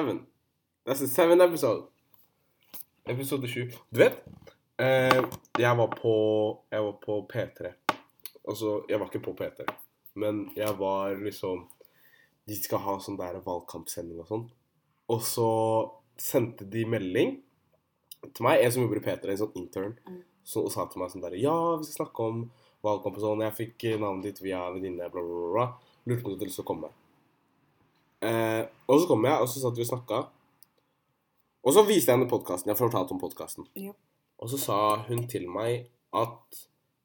[0.00, 0.26] seven.
[0.86, 1.86] That's the seven episode.
[3.06, 3.66] Episode sju.
[3.90, 4.22] Du vet,
[4.78, 5.22] eh,
[5.58, 6.14] jeg var på
[6.70, 7.72] Jeg var på P3.
[8.48, 9.66] Altså, jeg var ikke på P3,
[10.14, 11.66] men jeg var liksom
[12.48, 14.46] De skal ha sånn der valgkampsending og sånn.
[15.10, 15.48] Og så
[16.18, 17.36] sendte de melding
[18.34, 20.22] til meg, en som jobber i P3, en sånn intern, Mm.
[20.44, 22.50] så, og sa til meg sånn der Ja, vi skal snakke om
[22.82, 23.42] valgkamp og sånn.
[23.44, 25.66] Jeg fikk navnet ditt via en venninne, bla, bla, bla, bla.
[26.06, 26.88] Lurte på om du hadde lyst til å komme.
[28.20, 30.22] Eh, og så kom jeg, og så satt vi og snakka.
[31.60, 32.72] Og så viste jeg henne podkasten.
[32.72, 33.68] Jeg fortalte om podkasten.
[33.76, 33.92] Ja.
[34.40, 36.64] Og så sa hun til meg at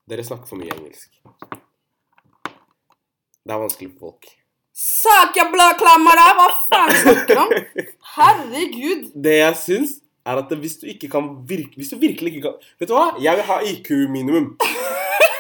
[0.10, 1.20] dere snakker for mye engelsk.
[3.46, 4.32] Det er vanskelig for folk.
[4.76, 6.40] Sak jeg blødklammer deg!
[6.40, 7.54] Hva faen snakker du om?
[8.16, 9.06] Herregud.
[9.24, 9.94] Det jeg syns,
[10.26, 13.12] er at hvis du ikke kan virke, Hvis du virkelig ikke kan Vet du hva?
[13.22, 14.48] Jeg vil ha IQ-minimum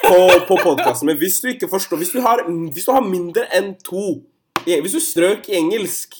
[0.05, 1.09] på, på podkasten.
[1.09, 4.21] Men hvis du ikke forstår Hvis du har, hvis du har mindre enn to
[4.67, 6.16] i- Hvis du strøk i engelsk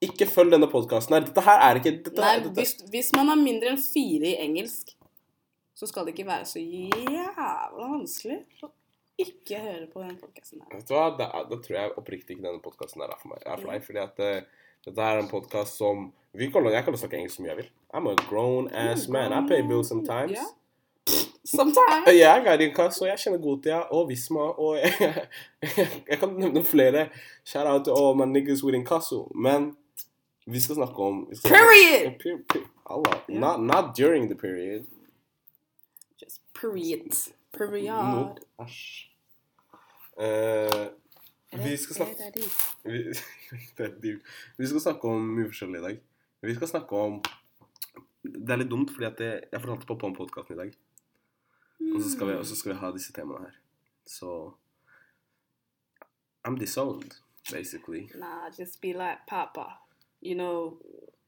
[0.00, 1.20] Ikke følg denne podkasten her.
[1.26, 4.36] Dette her er ikke dette, Nei, dette, hvis, hvis man har mindre enn fire i
[4.46, 4.94] engelsk,
[5.76, 8.70] så skal det ikke være så jævla vanskelig å
[9.20, 10.78] ikke høre på den podkasten her.
[10.78, 11.10] Vet du hva?
[11.18, 13.42] Da, da tror jeg oppriktig ikke denne podkasten er for meg.
[13.44, 16.84] Er for deg, fordi at uh, dette her er en podkast som vi kan, Jeg
[16.86, 17.70] kan snakke engelsk så mye jeg vil.
[17.92, 19.32] I'm a grown ass man.
[19.36, 20.32] I pay bills sometimes.
[20.38, 20.46] Ja.
[21.50, 22.06] Sometimes.
[22.06, 25.26] Jeg er i inkasso, jeg kjenner Gotia og Visma, og jeg,
[26.10, 27.08] jeg kan nevne flere.
[27.44, 29.24] Shout out to all my niggas with inkasso.
[29.34, 29.72] Men
[30.46, 32.00] vi skal snakke om skal Period!
[32.00, 33.22] Snakke, per, per, Allah.
[33.28, 33.40] Yeah.
[33.40, 34.86] Not, not during the period.
[36.22, 37.34] Just period.
[37.52, 38.38] Period.
[38.60, 39.10] Æsj.
[40.16, 40.86] uh,
[41.64, 42.32] vi skal snakke
[42.84, 44.16] vi.
[44.58, 45.98] Vi skal snakke om mye forskjellig i dag.
[46.42, 47.22] Vi skal snakke om
[48.22, 50.72] Det er litt dumt, fordi at jeg, jeg fortalte på Pom-podkasten i dag.
[51.94, 53.56] Og så vi, og så skal vi ha disse temaene her.
[54.06, 54.52] Så
[56.48, 57.12] I'm disowned,
[57.52, 58.10] basically.
[58.14, 59.66] Nah, just be like Papa.
[60.22, 60.78] You know,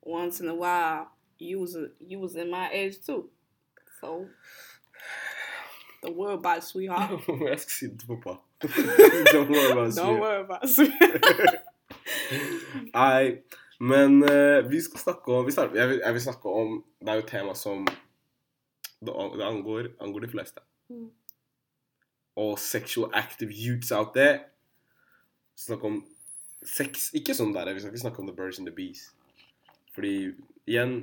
[0.03, 1.07] once in a while,
[1.39, 3.31] you was you was in my age too.
[4.01, 4.27] So
[6.03, 7.11] the world about it, sweetheart.
[7.49, 8.31] jeg skal si det til pappa.
[9.35, 9.99] Don't worry about it.
[9.99, 11.73] Don't worry about it, sweetheart.
[12.95, 13.43] Nei,
[13.81, 17.09] men eh, vi skal snakke om vi starter, jeg, vil, jeg vil snakke om Det
[17.09, 17.87] er jo et tema som
[19.07, 20.63] det, angår, angår de fleste.
[20.89, 21.11] Mm.
[22.43, 24.41] Og sexual active youths out there.
[25.59, 25.99] Snakk om
[26.65, 29.11] sex Ikke sånn der, vi skal ikke snakke om the birds and the bees.
[29.93, 30.33] Fordi
[30.67, 31.03] igjen,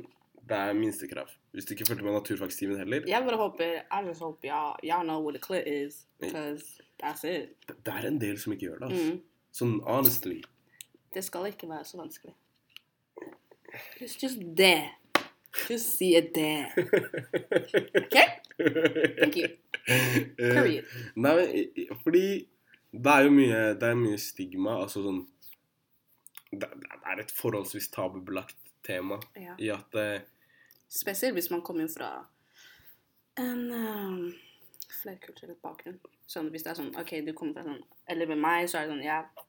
[0.50, 1.30] det er minstekrav.
[1.52, 5.04] Hvis du ikke fulgte med naturfagstimen heller, Jeg bare håper I just hope y'all y'all
[5.04, 7.50] know what a clit is, because that's it.
[7.68, 8.92] det, det er en del som ikke gjør det.
[8.92, 9.14] Altså.
[9.14, 9.22] Mm.
[9.52, 10.42] Sånn honestly.
[11.14, 12.34] Det skal ikke være så vanskelig.
[14.02, 14.90] It's just there.
[15.70, 16.70] Just see it there.
[17.96, 18.18] OK?
[19.20, 19.48] Thank you.
[20.38, 20.86] Period.
[21.16, 22.24] Nei, men fordi
[22.92, 25.24] det er jo mye, det er mye stigma, altså sånn
[26.50, 29.54] Det, det er et forholdsvis tabubelagt tema Ja.
[29.62, 30.22] i at eh,
[30.90, 32.08] Spesielt hvis man kommer fra
[33.38, 34.24] en um,
[35.02, 36.00] flerkulturell bakgrunn.
[36.28, 38.88] Sånn hvis det er sånn OK, du kommer fra sånn Eller med meg, så er
[38.90, 39.46] det sånn Jeg,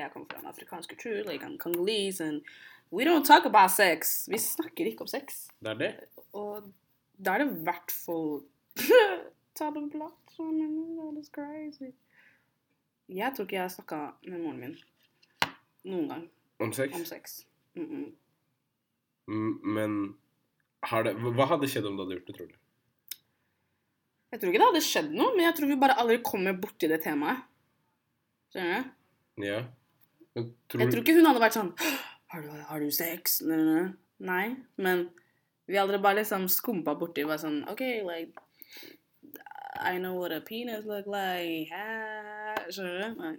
[0.00, 2.42] jeg kommer fra en afrikansk kultur, like I'm Congolese, and
[2.90, 4.28] we don't talk about sex.
[4.28, 5.48] Vi snakker ikke om sex.
[5.60, 5.92] Det er det.
[6.32, 6.68] Og
[7.18, 8.40] da er det i hvert fall
[9.58, 11.90] Ta det men That is crazy.
[13.08, 14.76] Jeg tror ikke jeg har snakka med moren min
[15.88, 16.24] noen gang
[16.60, 16.94] Om sex.
[16.94, 17.46] om sex.
[17.74, 18.12] Mm -mm.
[19.62, 20.18] Men
[20.82, 22.54] har det, hva hadde skjedd om du hadde gjort det, tror du?
[24.30, 26.88] Jeg tror ikke det hadde skjedd noe, men jeg tror vi bare aldri kommer borti
[26.88, 27.38] det temaet.
[28.52, 29.44] Skjønner du?
[29.44, 29.64] Ja.
[30.34, 31.72] Jeg tror Jeg tror ikke hun hadde vært sånn
[32.28, 33.40] Har du, har du sex?
[34.18, 34.46] Nei,
[34.76, 35.08] men
[35.68, 38.44] vi aldri bare liksom skumpa borti bare sånn OK, like
[39.78, 41.70] I know what a penis look like.
[42.74, 43.36] Skjønner du?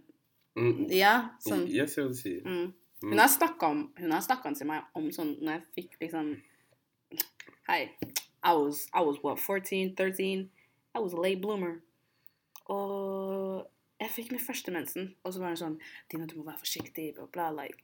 [0.60, 1.14] Mm, Ja,
[1.44, 1.66] sånn.
[1.72, 2.46] Jeg ser hva du sier.
[2.46, 2.70] Mm.
[3.04, 3.12] Mm.
[3.12, 3.20] Hun
[4.12, 6.32] har snakka til meg om sånn når jeg fikk liksom
[7.70, 7.84] Hei,
[8.42, 10.48] I was, I was what, 14, 13?
[10.96, 11.76] I was a late bloomer.
[12.66, 13.19] Og
[14.00, 15.80] jeg fikk min første mensen, og så var det sånn
[16.12, 17.50] Dina, du må være forsiktig, bla, bla.
[17.64, 17.78] Like,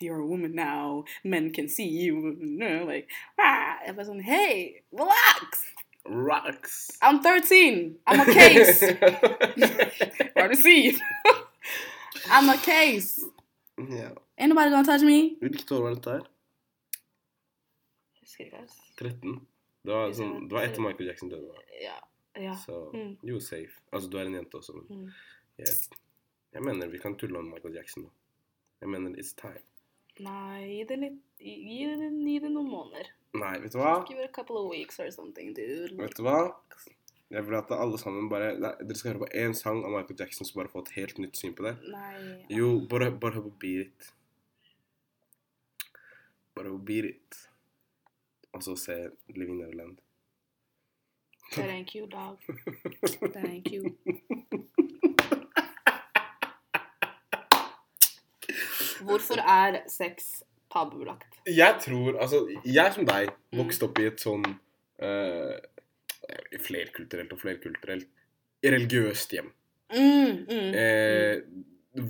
[0.00, 1.04] you're a woman now.
[1.24, 2.36] Men can see you.
[2.40, 3.08] No, like,
[3.38, 3.78] ah.
[3.86, 5.64] Jeg var sånn Hey, relax!
[6.04, 6.98] Rocks!
[7.00, 7.96] I'm 13.
[8.06, 8.82] I'm a case.
[10.34, 10.98] Hva det du sier?
[12.28, 13.22] I'm a case.
[13.78, 14.10] Yeah.
[14.38, 15.36] Ain't nobody gonna touch me.
[15.40, 16.24] Hvilket år var dette her?
[18.20, 18.64] Husker ikke,
[18.98, 19.36] 13?
[19.86, 21.62] Det var, sånn, det var etter Michael Jackson døde.
[21.82, 21.96] Ja.
[22.38, 22.54] ja.
[22.64, 23.16] Så Mm.
[23.22, 23.80] you were safe.
[23.92, 25.08] Altså, du er en jente også, men Mm.
[25.66, 26.00] Jeg,
[26.56, 28.12] jeg mener vi kan tulle om Michael Jackson nå.
[28.82, 29.62] Jeg mener it's time.
[30.22, 33.08] Nei, gi det litt Gi det, gi det noen måneder.
[33.34, 33.94] Nei, vet du hva?
[34.06, 35.96] Give it a couple of weeks or something, dude.
[35.98, 36.52] Vet du hva?
[37.32, 40.20] Jeg vil at alle sammen bare nei, Dere skal høre på én sang av Michael
[40.20, 41.72] Jackson, så bare få et helt nytt syn på det.
[41.90, 44.12] Nei Jo, bare, bare hør på beat.
[46.52, 47.40] Bare å beat it.
[48.52, 48.98] Og så se
[49.32, 49.98] Living Neverland.
[51.56, 52.38] Thank you, dog.
[53.34, 53.96] Thank you.
[59.08, 61.28] Hvorfor er sex tabubelagt?
[61.46, 65.56] Jeg tror Altså, jeg som deg vokste opp i et sånn uh,
[66.62, 68.08] flerkulturelt og flerkulturelt
[68.62, 69.50] religiøst hjem.
[69.92, 71.42] Mm, mm, Eh,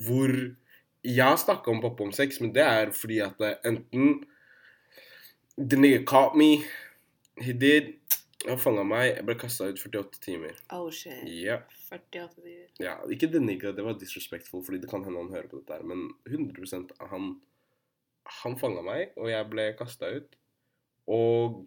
[0.04, 0.30] hvor
[1.02, 4.20] jeg har snakka om pappa om sex, men det er fordi at enten
[5.58, 6.64] The nigga caught me.
[7.36, 7.94] He did.
[8.48, 9.04] Han fanga meg.
[9.12, 10.56] Jeg ble kasta ut 48 timer.
[10.74, 11.22] Oh shit.
[11.30, 11.60] Ja.
[11.92, 12.68] 48 timer.
[12.82, 12.96] ja.
[13.14, 15.86] Ikke the nigga, det var disrespectful, fordi det kan hende han hører på dette her,
[15.86, 17.34] men 100% han
[18.42, 20.36] Han fanga meg, og jeg ble kasta ut.
[21.10, 21.66] Og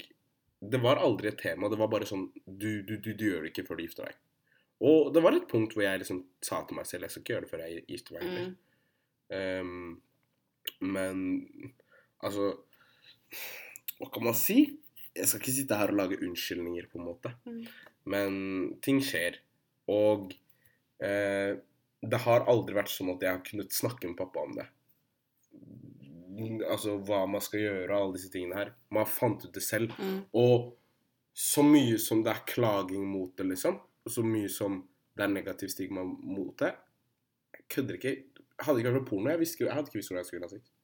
[0.63, 1.67] det var aldri et tema.
[1.69, 4.21] Det var bare sånn Du, du, du, du gjør det ikke før du gifter deg.
[4.87, 7.33] Og det var et punkt hvor jeg liksom sa til meg selv jeg skal ikke
[7.33, 8.23] gjøre det før jeg gifter meg.
[8.31, 8.55] Mm.
[9.35, 10.01] Um,
[10.79, 11.21] men
[12.23, 12.53] altså
[13.99, 14.59] Hva kan man si?
[15.15, 17.31] Jeg skal ikke sitte her og lage unnskyldninger, på en måte.
[17.47, 17.61] Mm.
[18.11, 18.39] Men
[18.85, 19.39] ting skjer.
[19.91, 20.33] Og
[21.03, 21.55] eh,
[22.05, 24.67] det har aldri vært sånn at jeg har kunnet snakke med pappa om det.
[26.67, 28.73] Altså hva man skal gjøre og alle disse tingene her.
[28.93, 29.95] Man fant ut det selv.
[29.97, 30.19] Mm.
[30.35, 30.73] Og
[31.35, 34.77] så mye som det er klaging mot det, liksom, og så mye som
[35.15, 36.71] det er negativ stigma mot det
[37.55, 38.13] Jeg kødder ikke.
[38.63, 40.53] Hadde ikke vært på porno, jeg, visste, jeg hadde ikke visst hvordan jeg skulle ha
[40.53, 40.74] sex.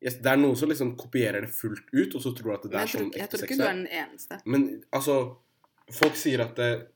[0.00, 2.74] Yes, det er noen som liksom kopierer det fullt ut, og så tror at det
[2.78, 3.18] er sånn ekte sex.
[3.18, 3.72] jeg tror ikke du er.
[3.74, 4.40] den eneste.
[4.46, 5.36] Men altså
[5.90, 6.88] Folk sier at det,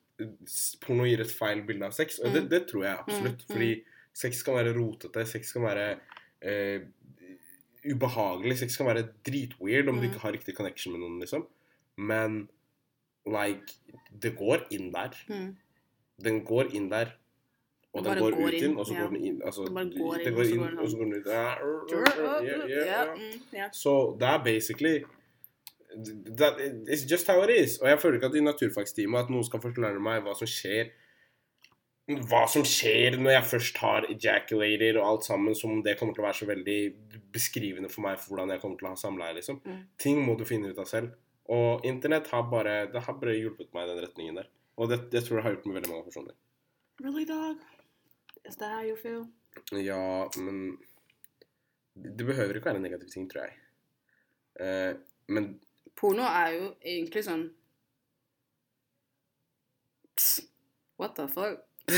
[0.84, 2.48] porno gir et feil bilde av sex, og det, Mm.
[2.50, 3.38] det tror jeg absolutt.
[3.40, 3.52] Mm, mm.
[3.54, 5.86] Fordi sex kan være rotete, sex kan være
[6.42, 6.80] eh,
[7.88, 10.10] ubehagelig, sex kan være dritweird om du Mm.
[10.12, 11.46] ikke har riktig connection med noen, liksom.
[11.96, 12.48] Men
[13.26, 13.72] like
[14.20, 15.10] Det går inn der.
[15.28, 15.56] Mm.
[16.22, 17.14] Den går inn der.
[17.92, 19.42] Og den går, går ut inn, og så går den inn.
[19.44, 21.14] Altså, den går inn, går inn, går den og så går den
[23.60, 23.76] ut.
[23.76, 24.94] Så det er basically
[26.38, 26.56] that,
[26.88, 27.78] It's just how it is.
[27.82, 30.94] Og jeg føler ikke at i naturfagstimen at noen skal forklare meg hva som skjer
[32.10, 36.16] hva som skjer når jeg først har ejaculated og alt sammen, som om det kommer
[36.16, 36.78] til å være så veldig
[37.32, 39.36] beskrivende for meg for hvordan jeg kommer til å ha samleie.
[39.38, 39.60] liksom.
[39.64, 39.84] Mm.
[40.02, 41.12] Ting må du finne ut av selv.
[41.52, 44.50] Og internett har bare, det har bare hjulpet meg i den retningen der.
[44.80, 46.34] Og det, det tror jeg har hjulpet med veldig mange personer.
[47.02, 47.62] Really, dog?
[48.48, 49.26] Is that how you feel?
[49.72, 50.78] Ja, men
[51.94, 53.52] Det behøver ikke være en negativ ting, tror jeg.
[54.60, 54.94] Eh,
[55.28, 55.60] men
[55.96, 57.50] Porno er jo egentlig sånn
[60.16, 60.40] Psst,
[60.98, 61.58] What the fuck?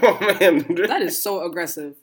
[0.00, 0.86] Hva mener du?
[0.86, 1.94] That is so aggressive.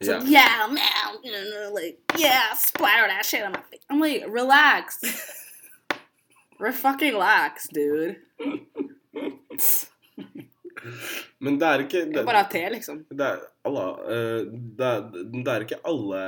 [0.00, 0.18] It's Ja.
[0.18, 3.80] like, yeah, man, like, yeah, splatter that shit on my face.
[3.90, 5.00] I'm like, relax.
[6.60, 8.16] Re fucking relax, dude.
[11.44, 13.04] Men det er ikke Det det, er bare te, liksom.
[13.10, 16.22] det, er, Allah, eh, det, er, det er ikke alle,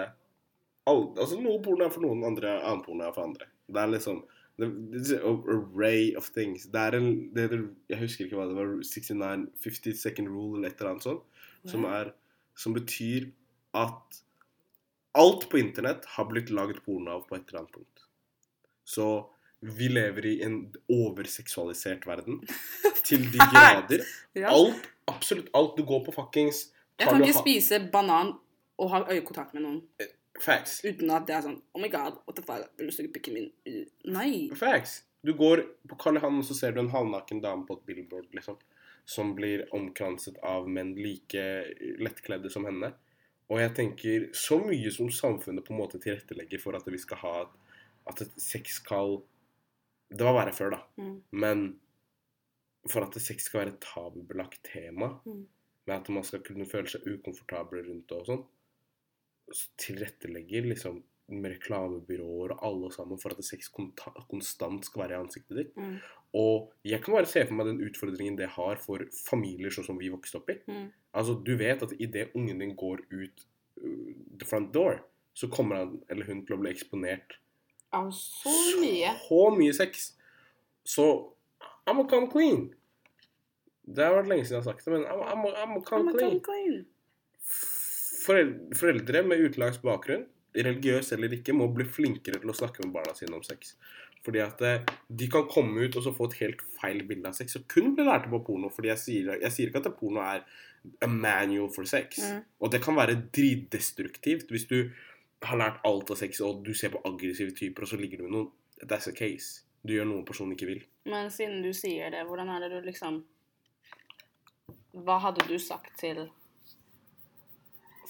[0.86, 3.48] alle Altså Noe porno er for noen, andre annen porno er for andre.
[3.66, 4.22] Det er liksom
[4.56, 4.68] det,
[5.20, 6.68] array of things.
[6.72, 8.76] Det er en det heter, Jeg husker ikke hva det var.
[8.80, 11.26] 69 50 second rule eller et eller annet sånt.
[11.66, 12.12] Som, er,
[12.54, 13.30] som betyr
[13.76, 14.20] at
[15.16, 18.04] alt på internett har blitt laget porno av på et eller annet punkt.
[18.86, 19.08] Så
[19.66, 20.58] vi lever i en
[20.92, 22.40] overseksualisert verden.
[23.08, 24.04] Til de grader.
[24.34, 24.50] Ja.
[24.52, 25.76] Alt, absolutt alt.
[25.76, 26.66] Du går på fuckings
[26.98, 28.34] Jeg kan ikke spise banan
[28.78, 29.82] og ha øyekontakt med noen
[30.40, 30.80] Facts.
[30.84, 33.36] uten at det er sånn Oh my god, what the fuck, vil du stikke pikken
[33.38, 34.48] min Nei.
[34.56, 35.02] Facts.
[35.24, 38.28] Du går på Karl Johan, og så ser du en halvnaken dame på et billboard,
[38.36, 38.58] liksom.
[39.06, 41.42] Som blir omkranset av menn like
[42.02, 42.92] lettkledde som henne.
[43.50, 47.22] Og jeg tenker så mye som samfunnet på en måte tilrettelegger for at vi skal
[47.22, 47.34] ha
[48.06, 49.16] At et sex skal
[50.10, 50.80] Det var verre før, da.
[51.02, 51.16] Mm.
[51.32, 51.66] Men
[52.86, 55.46] for at sex skal være et tabubelagt tema, Mm.
[55.86, 58.44] med at man skal kunne føle seg ukomfortabel rundt det og sånn,
[59.52, 65.22] så tilrettelegger liksom med reklamebyråer og alle sammen for at sex konstant skal være i
[65.24, 65.72] ansiktet ditt.
[65.76, 65.96] Mm.
[66.38, 69.98] Og jeg kan bare se for meg den utfordringen det har for familier sånn som
[69.98, 70.58] vi vokste opp i.
[70.70, 70.92] Mm.
[71.18, 73.46] Altså, du vet at idet ungen din går ut
[73.82, 75.00] uh, the front door,
[75.34, 77.38] så kommer han eller hun til å bli eksponert
[77.96, 79.14] Av så mye.
[79.26, 80.10] så mye sex.
[80.86, 81.06] Så
[81.86, 82.68] I'm a come clean.
[83.86, 86.10] Det har vært lenge siden jeg har sagt det, men I'm, I'm, I'm a come
[86.10, 86.40] I'm clean.
[86.46, 86.80] Clean.
[88.74, 90.24] Foreldre, med utenlandsk bakgrunn,
[90.56, 93.76] religiøs eller ikke, må bli flinkere til å snakke med barna sine om sex.
[94.26, 97.36] Fordi at eh, de kan komme ut og så få et helt feil bilde av
[97.38, 98.72] sex, og kun bli lærte på porno.
[98.74, 100.42] Fordi jeg sier, jeg sier ikke at porno er
[101.02, 102.18] a manual for sex.
[102.22, 102.40] Mm.
[102.62, 104.80] Og det kan være dritdestruktivt hvis du
[105.50, 108.26] har lært alt av sex, og du ser på aggressive typer, og så ligger du
[108.28, 108.50] med noen.
[108.82, 109.62] That's a case.
[109.86, 110.82] Du gjør noe personen ikke vil.
[111.08, 113.22] Men siden du sier det, hvordan er det du liksom
[115.06, 116.24] Hva hadde du sagt til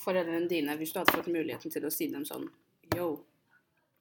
[0.00, 2.46] foreldrene dine hvis du hadde fått muligheten til å si dem sånn
[2.94, 3.24] Yo,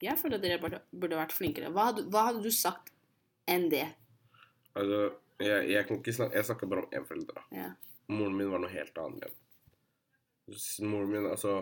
[0.03, 1.71] Jeg føler at dere burde, vært flinkere.
[1.73, 2.93] Hva hadde, hva hadde du sagt
[3.49, 3.87] enn det?
[4.77, 4.99] Altså,
[5.41, 7.41] jeg, jeg kan ikke snakke Jeg snakker bare om én forelder.
[7.55, 7.71] Ja.
[8.13, 9.41] Moren min var noe helt annet
[10.85, 11.57] Moren min, altså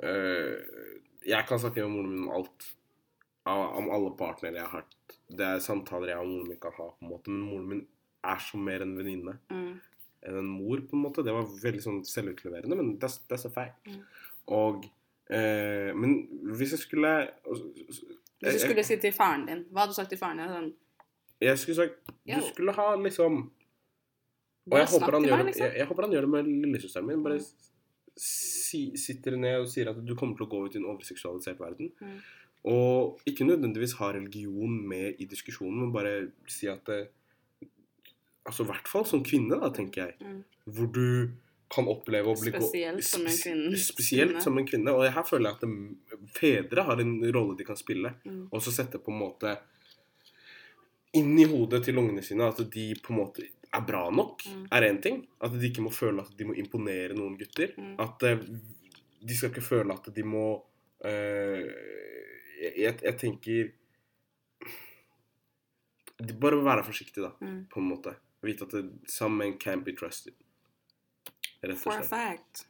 [0.00, 2.68] Jeg kan snakke med moren min om alt.
[3.44, 5.16] Om alle partnere jeg har hatt.
[5.32, 7.30] Det er samtaler jeg og moren min kan ha, på en måte.
[7.32, 7.86] Men moren min
[8.24, 9.80] er så mer en venninne Mm.
[10.22, 11.24] enn en mor, på en måte.
[11.26, 13.86] Det var veldig sånn selvutleverende, men that's, that's a fact.
[13.86, 14.02] Mm.
[14.46, 14.84] Og
[15.30, 17.30] øh, Men hvis jeg skulle
[18.42, 20.48] Hvis du skulle si til faren din, hva hadde du sagt til faren din?
[20.50, 20.72] Sånn,
[21.40, 22.12] jeg skulle sagt.
[22.26, 23.50] Du skulle ha liksom
[24.70, 25.66] Og jeg håper, meg, liksom.
[25.66, 27.22] jeg, jeg håper han gjør det med lillesøsteren min.
[27.22, 27.68] Bare Mm.
[28.18, 31.60] Si, sitter ned og sier at du kommer til å gå ut i en overseksualisert
[31.60, 31.92] verden.
[32.00, 32.18] Mm.
[32.72, 36.14] Og ikke nødvendigvis ha religion med i diskusjonen, men bare
[36.50, 37.02] si at det,
[38.42, 40.14] Altså i hvert fall som kvinne, da, tenker jeg.
[40.18, 40.38] Mm.
[40.74, 41.04] Hvor du
[41.72, 43.78] kan oppleve å bli Spesielt som en kvinne.
[43.78, 44.90] Spesielt som en kvinne.
[44.90, 48.10] Og her føler jeg at det, fedre har en rolle de kan spille.
[48.26, 48.48] Mm.
[48.50, 49.54] Og så sette på en måte
[51.18, 54.66] inn i hodet til ungene sine at de på en måte er bra nok, Mm.
[54.72, 55.26] er én ting.
[55.40, 57.72] At de ikke må føle at de må imponere noen gutter.
[57.78, 57.94] Mm.
[58.00, 58.38] At uh,
[59.22, 60.64] de skal ikke føle at de må
[61.04, 61.70] uh,
[62.78, 63.70] jeg, jeg tenker
[66.22, 67.66] de Bare være forsiktig, da, Mm.
[67.70, 68.14] på en måte.
[68.42, 70.34] Vite at some men can't be trusted.
[71.62, 71.82] Rett og slett.
[71.82, 72.66] For a fact.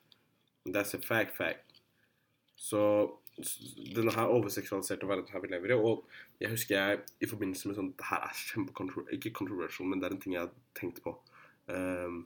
[0.68, 1.80] That's a fact, fact.
[2.56, 3.10] Så
[3.96, 6.08] denne her overseksualiserte verden her vi lever i, og
[6.40, 10.06] jeg husker jeg i forbindelse med sånn Det her er kjempekontroversielt, ikke controversial, men det
[10.08, 11.10] er en ting jeg har tenkt på.
[11.72, 12.16] Um,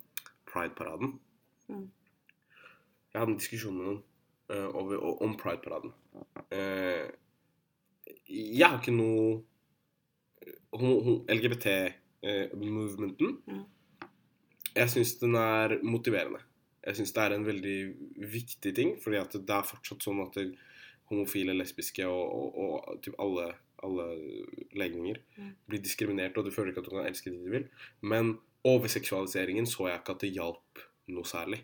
[0.51, 1.11] Pride-paraden.
[1.69, 1.91] Mm.
[3.13, 4.03] Jeg hadde en diskusjon med noen
[4.51, 5.93] uh, over, om Pride-paraden.
[6.51, 7.07] Uh,
[8.27, 9.45] jeg har ikke noe
[11.33, 13.29] LGBT-movementen.
[13.47, 13.65] Mm.
[14.77, 16.41] Jeg syns den er motiverende.
[16.87, 17.79] Jeg syns det er en veldig
[18.33, 20.45] viktig ting, fordi at det er fortsatt sånn at det,
[21.11, 23.53] homofile, lesbiske og, og, og typ alle,
[23.87, 24.07] alle
[24.75, 25.53] legninger Mm.
[25.69, 27.69] blir diskriminert, og du føler ikke at du kan elske de du vil.
[28.01, 30.83] Men overseksualiseringen så jeg ikke at det hjalp
[31.13, 31.61] noe særlig.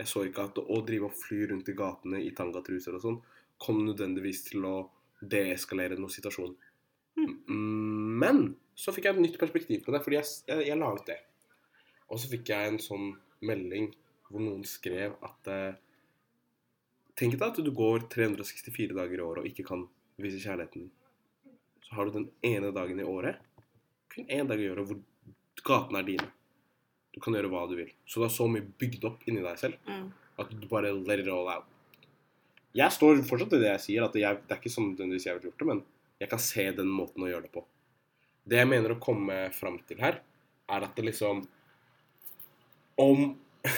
[0.00, 3.18] Jeg så ikke at å drive og fly rundt i gatene i tangatruser og sånn
[3.62, 4.76] kom nødvendigvis til å
[5.22, 6.56] deeskalere noen situasjon.
[7.20, 8.40] Mm, Men
[8.74, 11.18] så fikk jeg et nytt perspektiv på det, fordi jeg, jeg, jeg la ut det.
[12.08, 13.12] Og så fikk jeg en sånn
[13.44, 13.92] melding
[14.28, 15.76] hvor noen skrev at eh,
[17.18, 19.84] Tenk deg at du går 364 dager i året og ikke kan
[20.22, 20.92] vise kjærligheten din.
[21.84, 23.36] Så har du den ene dagen i året,
[24.12, 25.00] kun én dag i året, hvor
[25.66, 26.28] gatene er dine.
[27.12, 27.90] Du kan gjøre hva du vil.
[28.08, 30.12] Så du har så mye bygd opp inni deg selv Mm.
[30.40, 31.66] at du bare let it all out.
[32.74, 35.36] Jeg står fortsatt i det jeg sier, at jeg, det er ikke sånn nødvendigvis jeg
[35.36, 35.82] ville gjort det, men
[36.22, 37.64] jeg kan se den måten å gjøre det på.
[38.48, 40.22] Det jeg mener å komme fram til her,
[40.72, 41.44] er at det liksom
[42.96, 43.36] Om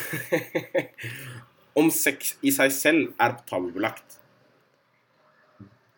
[1.76, 4.18] Om sex i seg selv er tabubelagt.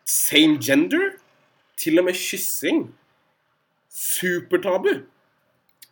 [0.07, 1.17] Same gender?
[1.77, 2.87] Til og med kyssing?
[3.91, 4.93] Supertabu.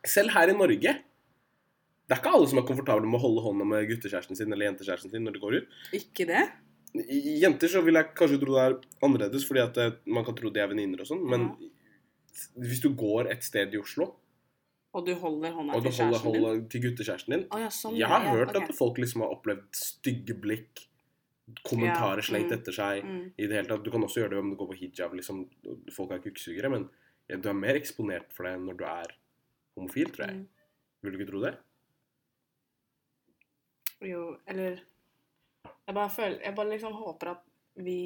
[0.06, 0.96] Selv her i Norge.
[2.06, 4.68] Det er ikke alle som er komfortable med å holde hånda med guttekjæresten sin eller
[4.70, 5.78] jentekjæresten sin når de går ut.
[5.98, 6.44] Ikke det?
[6.96, 10.36] I- Jenter så vil jeg kanskje tro det er annerledes, fordi at eh, man kan
[10.38, 11.48] tro de er venninner og sånn, men
[12.62, 14.12] hvis du går et sted i Oslo,
[14.96, 16.68] Og du holder hånda og du til holder, kjæresten din?
[16.72, 17.96] til guttekjæresten din Å ja, sånn.
[18.00, 18.62] Jeg har ja, hørt ok.
[18.62, 20.86] at folk liksom har opplevd stygge blikk,
[21.68, 23.24] kommentarer Ja, slengt mm, etter seg mm.
[23.36, 23.84] i det hele tatt.
[23.84, 25.44] Du kan også gjøre det om du går på hijab, liksom.
[25.94, 26.88] Folk er kukksugere, men
[27.28, 29.16] ja, du er mer eksponert for det når du er
[29.76, 30.40] homofil, tror jeg.
[30.40, 30.68] Mm.
[31.04, 31.56] Vil du ikke tro det?
[34.06, 34.80] Jo, eller
[35.86, 37.44] Jeg bare føler Jeg bare liksom håper at
[37.76, 38.00] vi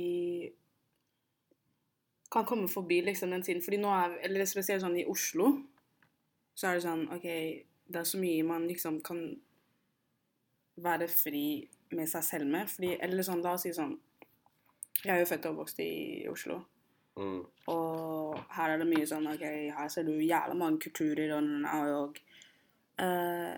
[2.32, 3.62] kan komme forbi liksom den tiden.
[3.62, 5.52] Fordi nå er Eller spesielt sånn i Oslo,
[6.60, 7.28] så er det sånn OK,
[7.88, 9.22] det er så mye man liksom kan
[10.84, 11.46] være fri
[11.96, 12.68] med seg selv med.
[12.72, 13.96] Fordi Eller sånn, la oss si sånn
[15.00, 15.92] Jeg er jo født og oppvokst i
[16.32, 16.60] Oslo.
[17.20, 17.40] Mm.
[17.72, 21.48] Og her er det mye sånn OK, her ser du jævla mange kulturer og,
[21.96, 22.20] og
[23.00, 23.56] eh,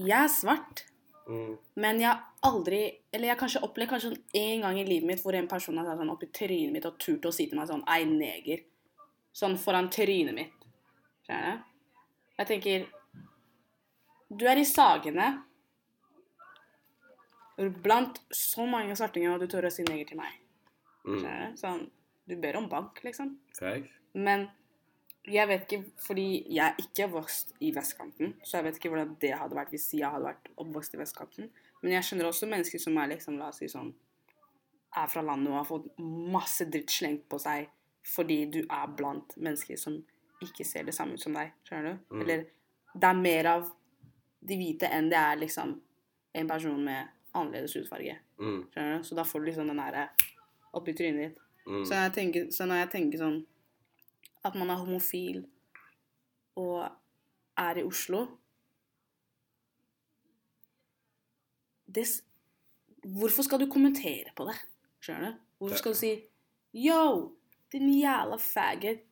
[0.00, 0.86] Jeg er svart.
[1.28, 1.52] Mm.
[1.84, 2.80] Men jeg har aldri
[3.12, 5.76] Eller jeg har kanskje opplevd kanskje sånn en gang i livet mitt hvor en person
[5.78, 8.64] har tatt sånn oppi trynet mitt og turt å si til meg sånn Ei, neger.
[9.36, 10.61] Sånn foran trynet mitt.
[11.26, 11.70] Skjønner du?
[12.40, 12.86] Jeg tenker
[14.32, 15.30] Du er i Sagene
[17.82, 20.38] blant så mange svartinger, og du tør å si neger til meg.
[21.04, 21.18] Mm.
[21.18, 21.60] Skjønner du?
[21.60, 21.84] Sånn
[22.30, 23.34] Du ber om bank, liksom.
[23.58, 23.90] Facts.
[24.14, 24.46] Men
[25.26, 29.12] jeg vet ikke, fordi jeg er ikke vokst i vestkanten, så jeg vet ikke hvordan
[29.22, 31.50] det hadde vært hvis jeg hadde vært oppvokst i vestkanten.
[31.82, 33.92] Men jeg skjønner også mennesker som er liksom, la oss si sånn,
[34.98, 37.70] er fra landet og har fått masse dritt slengt på seg
[38.06, 40.00] fordi du er blant mennesker som
[40.44, 41.52] ikke ser det samme ut som deg.
[41.66, 42.14] Skjønner du?
[42.14, 42.20] Mm.
[42.24, 42.44] Eller
[42.92, 43.70] det er mer av
[44.42, 45.74] de hvite enn det er liksom
[46.32, 48.18] en person med annerledes hudfarge.
[48.40, 48.60] Mm.
[48.72, 49.06] Skjønner du?
[49.08, 50.08] Så da får du liksom den derre
[50.76, 51.40] oppi trynet ditt.
[51.66, 51.84] Mm.
[51.86, 53.36] Så, jeg tenker, så når jeg tenker sånn
[54.42, 55.44] At man er homofil
[56.58, 56.88] og
[57.62, 58.24] er i Oslo
[61.86, 62.02] det,
[63.06, 64.56] Hvorfor skal du kommentere på det?
[65.06, 65.46] Skjønner du?
[65.62, 66.12] Hvorfor skal du si
[66.74, 67.36] Yo,
[67.72, 69.04] din jævla faggot.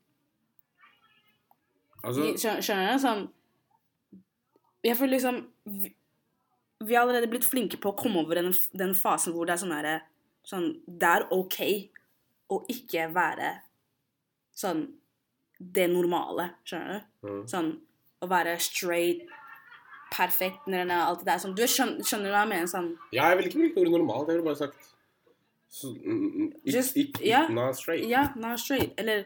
[2.02, 2.28] Altså,
[2.62, 3.02] Skjønner, du?
[3.02, 3.22] Sånn
[4.86, 5.90] Jeg føler liksom vi,
[6.84, 9.62] vi har allerede blitt flinke på å komme over den, den fasen hvor det er
[9.64, 9.96] sånn herre
[10.48, 11.58] Sånn Det er OK
[12.50, 13.50] å ikke være
[14.56, 14.86] sånn
[15.60, 17.28] det normale, skjønner du?
[17.28, 17.42] mm.
[17.52, 17.68] Sånn
[18.24, 19.26] å være straight,
[20.12, 21.38] perfekt, alt det der.
[21.42, 22.70] Sånn, du skjønner, skjønner hva jeg mener?
[22.72, 24.28] Sånn Ja, jeg vil ikke bruke ordet normalt.
[24.32, 24.88] Jeg ville bare sagt
[25.70, 27.44] så, mm, Just- ikke, ja.
[27.44, 28.08] ikke not straight.
[28.10, 28.92] Ja, not straight.
[28.98, 29.24] Eller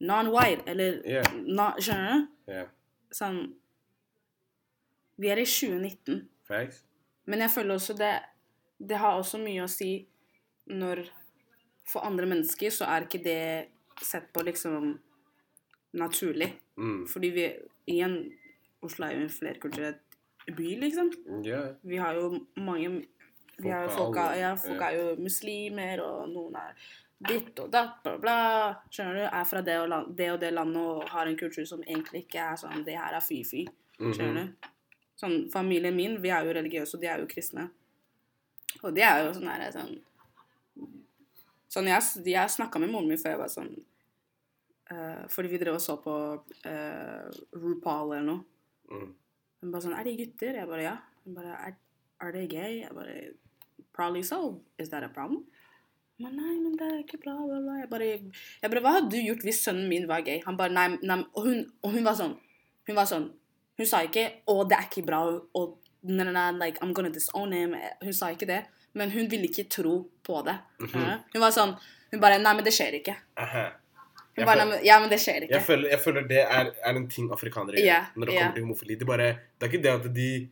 [0.00, 0.62] non-white.
[0.66, 1.32] Eller Yeah.
[1.46, 2.52] non, Skjønner du?
[2.52, 2.68] Yeah.
[3.12, 3.40] Sånn
[5.18, 6.28] Vi er i 2019.
[6.48, 6.84] Facts.
[7.26, 8.14] Men jeg føler også det
[8.88, 10.06] Det har også mye å si
[10.70, 11.04] når
[11.84, 13.68] For andre mennesker så er ikke det
[14.02, 14.98] sett på liksom
[15.92, 16.52] naturlig.
[16.78, 17.06] Mm.
[17.08, 17.46] Fordi vi
[17.90, 18.32] Igjen,
[18.82, 19.96] Oslo er jo en flerkulturell
[20.56, 21.10] by, liksom.
[21.44, 21.74] Yeah.
[21.82, 23.06] Vi har jo mange
[23.60, 26.76] vi har jo Folk ja, folk er jo muslimer, og noen er
[27.28, 28.36] ditt og datt, bla, bla.
[28.90, 29.22] Skjønner du?
[29.28, 32.24] Er fra det og, land, det og det landet og har en kultur som egentlig
[32.24, 33.66] ikke er sånn Det her er fy-fy.
[33.98, 34.54] Skjønner Mhm.
[34.62, 34.68] du?
[35.20, 37.66] Sånn, familien min, vi er jo religiøse, og de er jo kristne.
[38.82, 39.98] Og de er jo sånn her sånn
[41.70, 43.70] Sånn, jeg, jeg snakka med moren min før jeg var sånn
[44.90, 46.14] uh, Fordi vi drev og så på
[46.66, 48.40] uh, RuPaul eller noe.
[48.90, 49.12] Mm.
[49.60, 50.56] Hun bare sånn Er de gutter?
[50.58, 50.96] Jeg bare ja.
[51.26, 51.76] Hun bare Er,
[52.26, 52.80] er de gay?
[52.80, 53.20] Jeg bare
[53.92, 54.60] Probably so.
[54.78, 55.44] Is that a problem?
[56.20, 57.34] Bare, nei, men det er ikke bra.
[57.40, 57.76] Bla, bla.
[57.80, 58.08] Jeg bare,
[58.62, 60.42] jeg bare Hva hadde du gjort hvis sønnen min var gay?
[60.44, 61.20] Han bare Nei, nei.
[61.32, 62.34] Og hun, og hun var sånn
[62.88, 63.30] Hun var sånn
[63.80, 65.22] Hun sa ikke Å, det er ikke bra.
[65.56, 67.76] Og nei, nei, nei, like, I'm gonna disown him.
[68.04, 68.62] Hun sa ikke det.
[68.92, 69.94] Men hun ville ikke tro
[70.26, 70.58] på det.
[70.80, 71.18] Mm -hmm.
[71.32, 71.76] Hun var sånn
[72.12, 73.16] Hun bare Nei, men det skjer ikke.
[73.36, 73.70] Aha.
[74.36, 75.54] Hun bare, føler- men, ja, men det skjer ikke.
[75.54, 78.54] Jeg føler, jeg føler det er, er en ting afrikanere gjør yeah, når det kommer
[78.54, 78.94] til homofili.
[78.94, 80.48] De bare, det er ikke det at de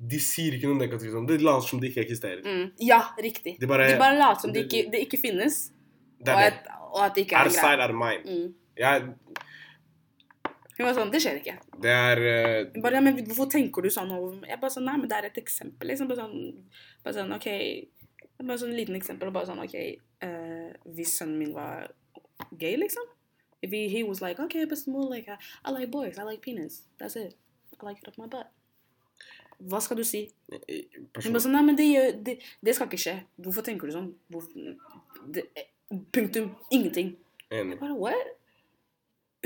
[0.00, 1.38] De sier ikke noe negativt om det.
[1.40, 2.42] De later som det ikke eksisterer.
[2.46, 2.72] Mm.
[2.86, 3.56] Ja, riktig.
[3.60, 5.72] De bare- de bare later som det de- ikke, de ikke finnes.
[6.20, 6.72] Det Og er at, det.
[6.94, 7.82] og at det ikke er Out of en sight, greie.
[7.82, 8.54] out of er Mm.
[8.78, 9.02] Jeg,
[10.78, 11.56] Hun var sånn Det skjer ikke.
[11.82, 14.12] det er uh, bare, ja, men hvorfor tenker du sånn?
[14.14, 15.88] Og jeg bare sånn Nei, men det er et eksempel.
[15.88, 16.06] Liksom.
[16.06, 16.64] Bare sånn,
[17.02, 17.48] bare sånn OK
[18.46, 19.32] Bare sånn liten eksempel.
[19.34, 19.74] Bare sånn OK
[20.22, 21.88] uh, Hvis sønnen min var
[22.56, 23.02] gay, liksom
[23.60, 26.16] If he, he was like OK, but more like I, I like boys.
[26.16, 26.84] I like penis.
[27.00, 27.34] That's it.
[27.82, 28.46] I like it up my butt.
[29.58, 30.22] Hva skal du si?
[31.14, 33.16] Person, sånn Nei, men det, gjør, det, det skal ikke skje.
[33.42, 34.12] Hvorfor tenker du sånn?
[34.30, 34.76] Hvorfor,
[35.34, 35.48] det,
[36.14, 36.52] punktum.
[36.70, 37.16] Ingenting.
[37.50, 37.80] Enig.
[37.80, 38.34] Bare what?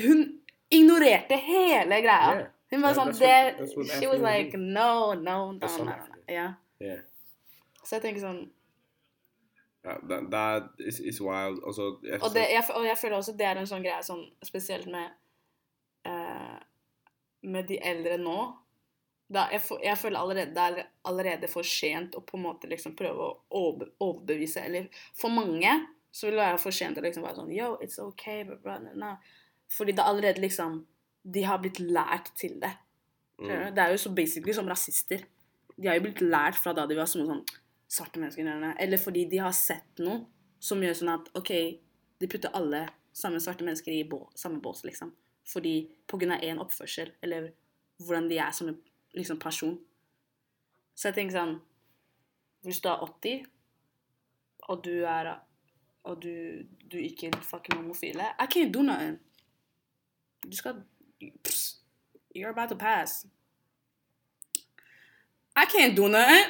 [0.03, 0.27] Hun
[0.73, 2.35] ignorerte hele greia.
[2.35, 2.51] Yeah.
[2.73, 6.21] Hun var Yeah, sånn det, She was like no, no, no, no, no, no.
[6.29, 6.55] Yeah.
[6.81, 7.03] Yeah.
[7.85, 8.43] Så jeg tenker sånn
[9.83, 9.97] Ja,
[10.79, 11.59] it's, it's wild.
[11.67, 14.23] Altså, jeg, Og, det, jeg, og jeg føler også det er en sånn greie sånn
[14.47, 15.11] spesielt med
[16.09, 16.59] uh,
[17.43, 18.39] Med de eldre nå.
[19.33, 22.93] Da, jeg, jeg føler allerede det er allerede for sent å på en måte liksom
[22.99, 25.71] prøve å over, overbevise Eller for mange
[26.13, 28.81] så vil det være for sent å liksom være sånn Yo, it's okay, blah, blah,
[28.83, 29.39] blah, blah.
[29.73, 30.83] Fordi det er allerede liksom
[31.25, 32.75] De har blitt lært til det.
[33.39, 33.73] Mm.
[33.75, 35.23] Det er jo så basically som rasister.
[35.77, 37.45] De har jo blitt lært fra da de var små sånn
[37.93, 38.49] svarte mennesker.
[38.81, 40.25] Eller, fordi de har sett noe
[40.63, 41.53] som gjør sånn at OK,
[42.23, 45.13] de putter alle samme svarte mennesker i bå, samme bås, liksom.
[45.49, 45.75] Fordi
[46.09, 47.51] på grunn av én oppførsel, eller
[48.03, 48.71] hvordan de er som
[49.15, 49.79] liksom, person.
[50.95, 51.55] Så jeg tenker sånn
[52.63, 53.47] Hvis du er 80,
[54.69, 55.35] og du er
[56.05, 56.33] Og du,
[56.93, 59.19] du ikke er fucking homofile I can't do nothing.
[60.43, 60.83] Du skal
[61.45, 61.83] pss,
[62.35, 63.27] You're about to pass.
[65.57, 66.47] I can't do nothing.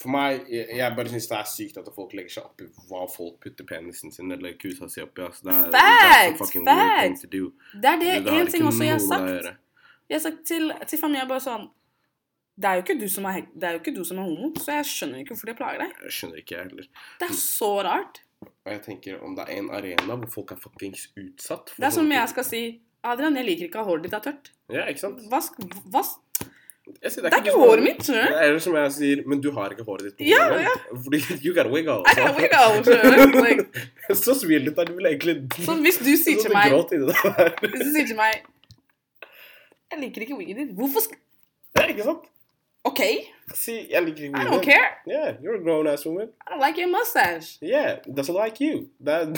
[0.00, 2.68] For meg, jeg, jeg bare syns det er sykt at folk legger seg opp i
[2.88, 5.26] hva folk putter penisen sin eller kusa si oppi.
[5.26, 5.44] Altså.
[5.44, 6.30] Det er.
[7.82, 9.50] Det er det, én ting også jeg har sagt.
[10.08, 11.68] Jeg har sagt til, til familien bare sånn
[12.60, 14.74] det er, jo ikke du som er, det er ikke du som er homo, så
[14.76, 15.94] jeg skjønner ikke hvorfor det plager deg.
[16.04, 16.88] Jeg skjønner ikke, jeg heller.
[17.20, 18.20] Det er så rart.
[18.44, 21.92] Og jeg tenker om det er en arena hvor folk er fuckings utsatt Det er
[21.92, 22.60] som om jeg skal si
[23.04, 24.50] Adrian, jeg liker ikke at håret ditt er tørt.
[24.72, 25.22] Ja, ikke sant?
[25.32, 25.40] Hva,
[25.92, 26.20] hva, sier,
[27.00, 28.34] det er du ikke som har- håret mitt, skjønner du?
[28.36, 30.74] Det er som jeg sier, men du har ikke håret ditt Ja, ja.
[31.06, 32.02] Fordi you got wiggle.
[32.04, 33.40] I got wiggle, skjønner du?
[33.46, 33.86] Like,
[34.24, 34.84] så smil litt da.
[34.84, 37.00] du vil egentlig så hvis du sier til meg det.
[37.64, 38.44] Hvis du sier til meg
[39.90, 40.76] Jeg liker ikke wiggen din.
[40.76, 41.16] Hvorfor skal
[41.80, 42.28] er ikke sant?
[42.84, 44.98] OK, See, I, like I don't care.
[45.06, 46.30] Yeah, you're a grown ass woman.
[46.46, 47.58] I don't like your mustache.
[47.60, 48.90] Yeah, doesn't like you.
[49.00, 49.28] That,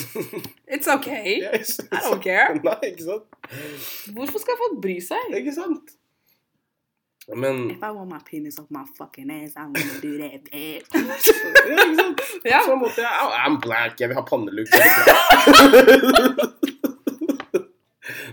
[0.67, 1.41] It's okay.
[1.43, 2.55] yeah, it's, I don't care.
[2.65, 3.25] Nei, ikke sant?
[4.13, 5.33] Hvorfor skal folk bry seg?
[5.41, 5.97] Ikke sant?
[7.35, 10.87] Men If I want my penis off my fucking ass, I'm gonna do that, bitch.
[10.95, 12.21] ja, ikke sant?
[12.45, 12.61] ja.
[12.61, 13.07] På samme måte,
[13.47, 14.69] I'm black, jeg vil ha pannelugg.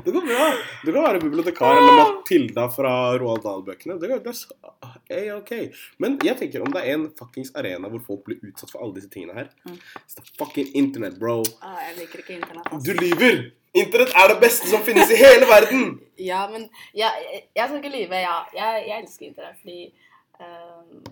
[0.03, 0.45] Det går bra.
[0.49, 0.85] Det.
[0.85, 3.99] Du kan være bibliotekar eller Matilda fra Roald Dahl-bøkene.
[4.01, 5.51] Det, det er er ok.
[5.97, 8.97] Men jeg tenker om det er en fuckings arena hvor folk blir utsatt for alle
[8.97, 9.77] disse tingene her Mm.
[10.05, 11.43] It's the fucking internet, bro.
[11.61, 12.67] Ah, jeg liker ikke internett.
[12.71, 12.93] Altså.
[12.93, 13.51] Du lyver!
[13.73, 15.99] Internett er det beste som finnes i hele verden!
[16.31, 18.15] Ja, men ja, jeg, jeg skal ikke lyve.
[18.15, 18.37] Ja.
[18.53, 19.93] Jeg, jeg elsker internett fordi
[20.39, 21.03] um,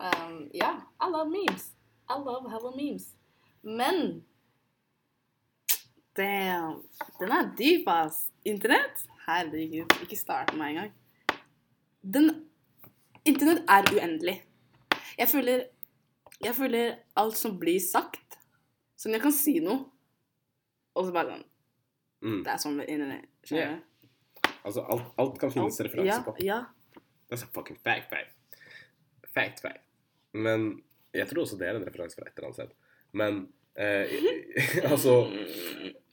[0.00, 1.68] um, Ja, I love memes.
[2.10, 3.12] I love hello memes.
[3.62, 4.24] Men
[6.16, 6.82] Damn.
[7.20, 8.30] Den er dyp, ass.
[8.46, 9.06] Internett?
[9.26, 10.92] Herregud, ikke start med meg engang.
[12.04, 12.28] Den
[13.24, 14.34] Internett er uendelig.
[15.18, 15.62] Jeg føler
[16.44, 18.36] Jeg føler alt som blir sagt
[19.00, 19.86] Som jeg kan si noe,
[20.94, 21.44] og så bare sånn
[22.24, 22.38] Mm.
[22.40, 23.26] Det er sånn med internett.
[23.44, 24.46] Skjønner du?
[24.64, 26.32] Altså, alt, alt kan finnes Alt- referanse ja, på.
[26.40, 26.54] Ja.
[27.28, 28.32] Det er fucking fact, fact.
[29.34, 29.82] Fact, fact.
[30.32, 30.64] Men
[31.12, 32.72] jeg tror også det er en referanse fra et eller annet sted.
[33.12, 33.42] Men
[33.78, 34.10] eh,
[34.92, 35.24] altså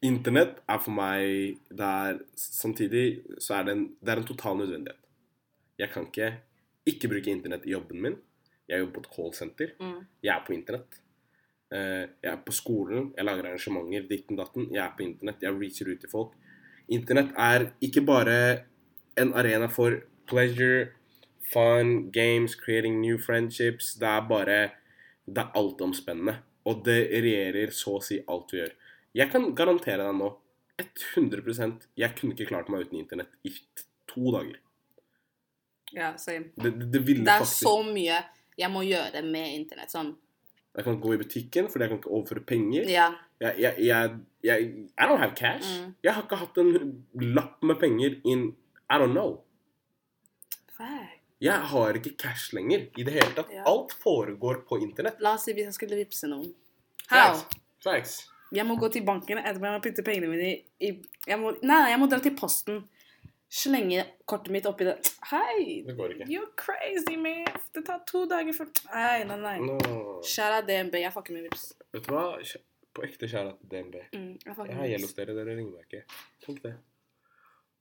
[0.02, 4.58] Internett er for meg det er, Samtidig så er det en, det er en total
[4.58, 4.97] nødvendighet.
[5.78, 6.32] Jeg kan ikke
[6.89, 8.17] ikke bruke internett i jobben min.
[8.69, 9.74] Jeg jobber på et callsenter.
[9.80, 10.00] Mm.
[10.24, 11.02] Jeg er på internett.
[11.71, 14.67] Eh, jeg er på skolen, jeg lager arrangementer, ditten datten.
[14.74, 16.34] Jeg er på internett, jeg reacher ut til folk.
[16.91, 18.38] Internett er ikke bare
[19.21, 20.89] en arena for pleasure,
[21.54, 23.93] fun, games, creating new friendships.
[24.00, 24.69] Det er bare
[25.26, 26.39] Det er altomspennende.
[26.69, 28.74] Og det regjerer så å si alt du gjør.
[29.17, 30.30] Jeg kan garantere deg nå
[30.82, 33.52] 100% Jeg kunne ikke klart meg uten internett i
[34.10, 34.60] to dager.
[35.91, 36.54] ja, same.
[36.56, 38.21] Det, det, det ville Det er faktisk så mye
[38.60, 39.91] jeg må gjøre med internett.
[39.91, 40.13] Sånn.
[40.71, 42.89] Jeg kan ikke gå i butikken fordi jeg kan ikke overføre penger.
[42.89, 43.08] Ja.
[43.41, 45.67] Jeg, jeg, jeg, jeg I don't have cash.
[45.67, 45.93] Mm.
[46.06, 46.74] Jeg har ikke hatt en
[47.36, 48.52] lapp med penger in
[48.91, 49.41] I don't know.
[51.42, 53.50] Jeg har ikke cash lenger i det hele tatt.
[53.54, 53.64] Ja.
[53.70, 55.22] Alt foregår på internett.
[55.26, 56.52] La oss si hvis jeg skulle vippse noen.
[57.10, 57.34] How?
[57.34, 57.62] Facts.
[57.82, 58.18] Facts.
[58.52, 60.90] Jeg må gå til banken etterpå jeg må putte pengene mine i, i
[61.30, 62.84] jeg må, Nei, jeg må dra til posten.
[63.52, 64.94] Slenge kortet mitt oppi det.
[65.32, 65.82] Hei!
[65.88, 66.28] Det går ikke.
[66.32, 67.48] You're crazy, man.
[67.76, 69.58] Det tar to dager for Nei, nei, nei.
[69.66, 69.80] No.
[70.24, 71.72] Kjære DNB, jeg fucker med vips.
[71.92, 72.28] vet du hva?
[72.92, 73.98] På ekte kjære DNB.
[74.14, 76.22] Mm, jeg Jeg har gjeld hos dere, dere ringer meg ikke.
[76.46, 76.76] Tenk det.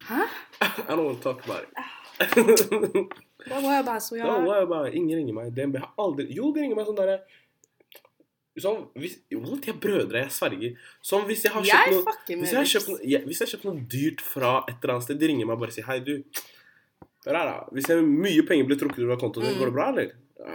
[0.08, 0.20] Hæ?
[0.88, 1.70] I don't want to talk about it.
[3.48, 5.54] What, worry about it, Don't worry about- Ingen ringer meg.
[5.56, 7.20] DNB har aldri Jo, de ringer meg sånn derre
[8.60, 10.74] Sånn hvis Jo, de er brødre, jeg sverger.
[11.02, 12.04] Sånn hvis jeg har kjøpt noe
[12.42, 15.06] Hvis jeg, har kjøpt noe, hvis jeg har kjøpt noe dyrt fra et eller annet
[15.06, 16.16] sted, de ringer meg og bare sier Hei, du.
[17.26, 17.56] Hør her, da.
[17.76, 19.60] Hvis jeg, mye penger blir trukket ut av kontoen din, Mm.
[19.60, 20.12] går det bra, eller?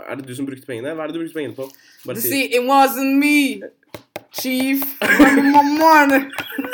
[0.09, 0.93] Er det du som brukte pengene?
[0.97, 1.65] Hva er det du brukte pengene på?
[2.05, 3.61] Bare si it wasn't me,
[4.33, 4.81] Chief.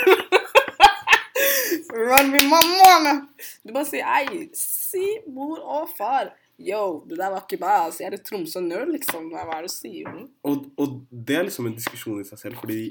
[2.09, 3.17] Run my money.
[3.65, 6.33] Du bare sier ei, si mor og far.
[6.61, 7.87] Yo, det der var ikke meg.
[7.87, 9.31] Altså, jeg er et Tromsø nå, liksom.
[9.31, 10.19] Hva er det du sier?
[10.45, 12.83] Og, og det er liksom en diskusjon i seg selv, fordi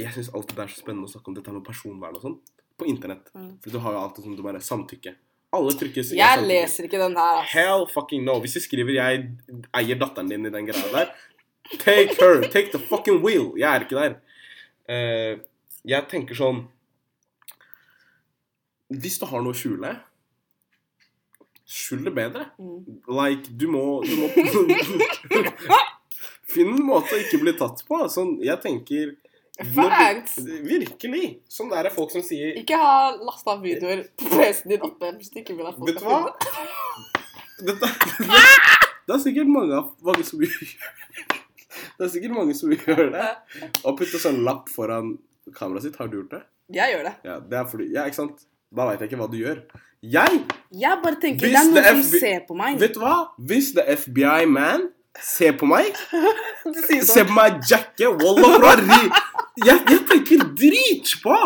[0.00, 2.38] jeg syns alltid det er så spennende å snakke om dette med personvern og sånn
[2.80, 3.26] på internett.
[3.34, 3.50] Mm.
[3.62, 5.16] For du har jo alltid sånn du bare samtykke.
[5.58, 7.40] Alle trykker sier Jeg leser ikke den her.
[7.42, 7.50] ass.
[7.52, 8.38] Hell fucking no.
[8.40, 9.28] Hvis du skriver 'jeg
[9.74, 11.14] eier datteren din' i den greia der,
[11.78, 12.40] take her.
[12.54, 13.52] Take the fucking wheel.
[13.58, 14.14] Jeg er ikke der.
[14.88, 15.40] Uh,
[15.84, 16.68] jeg tenker sånn
[18.90, 19.94] Hvis du har noe å skjule,
[21.70, 22.48] skjul det bedre.
[22.58, 23.00] Mm.
[23.14, 24.30] Like, du må, du må
[26.50, 28.00] Finn en måte å ikke bli tatt på.
[28.10, 29.12] Sånn, jeg tenker
[29.60, 30.38] Facts.
[30.64, 31.26] Virkelig.
[31.52, 35.32] Sånn der er folk som sier Ikke ha lasta videoer på PC-en din oppe hvis
[35.34, 36.10] du ikke vil at folk Vet skal
[37.58, 37.90] finne det.
[39.10, 40.72] Det er sikkert mange, mange som gjør
[41.98, 43.28] Det er sikkert mange som gjør det.
[43.82, 45.16] Og putte sånn lapp foran
[45.56, 45.98] kameraet sitt.
[46.00, 46.40] Har du gjort det?
[46.72, 47.14] Jeg gjør det.
[47.26, 48.46] Ja, det er fordi Ja, ikke sant?
[48.70, 49.60] Da veit jeg ikke hva du gjør.
[50.00, 50.40] Jeg
[50.80, 52.78] Jeg bare tenker det er noen som FBI ser på meg.
[52.80, 53.16] Vet du hva?
[53.50, 54.86] Hvis the FBI man
[55.20, 55.90] ser på meg
[56.62, 57.26] Ser Se sånn.
[57.28, 58.78] på meg jacke, wallah.
[59.58, 61.40] Jeg, jeg tenker dritbra!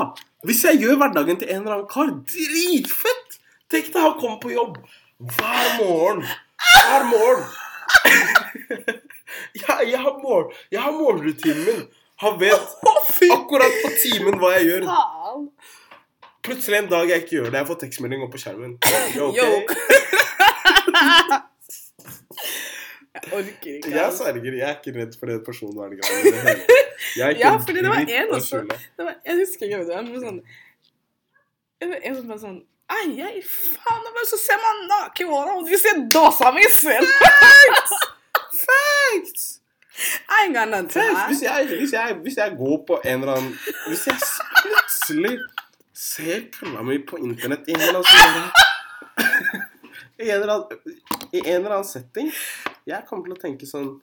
[0.45, 3.39] Hvis jeg gjør hverdagen til en eller annen kar, dritfett!
[3.73, 4.77] Tenk deg å komme på jobb
[5.25, 6.21] hver morgen.
[6.61, 7.45] Hver morgen.
[9.63, 11.87] jeg, jeg, har mål, jeg har målrutinen min.
[12.23, 12.77] Han vet
[13.33, 14.85] akkurat på timen hva jeg gjør.
[16.45, 18.77] Plutselig en dag jeg ikke gjør det, jeg får tekstmelding opp på skjermen.
[19.17, 19.37] Yo, ok?
[19.39, 19.49] Yo.
[23.15, 23.91] Jeg orker ikke.
[23.95, 26.01] Jeg sverger, jeg er ikke redd for det personvernet.
[27.23, 28.61] er Ja, fordi det var en også.
[28.99, 30.21] var, jeg husker ikke det, var.
[30.25, 30.41] sånn
[31.85, 32.59] en som bare sånn
[32.95, 37.09] Ai, ai, faen, men så ser man nakenhåra, og du ser dåsa mi selv!
[38.65, 39.47] Facts!
[40.29, 43.39] I ain't got nothing to Hvis jeg, hvis, jeg, hvis jeg går på en eller
[43.39, 43.53] annen
[43.87, 44.17] Hvis jeg
[44.59, 45.39] plutselig
[46.05, 48.51] ser kalla mi på internett i en eller annen
[50.25, 50.95] I en, eller annen,
[51.33, 52.29] I en eller annen setting
[52.87, 53.95] Jeg kommer til å tenke sånn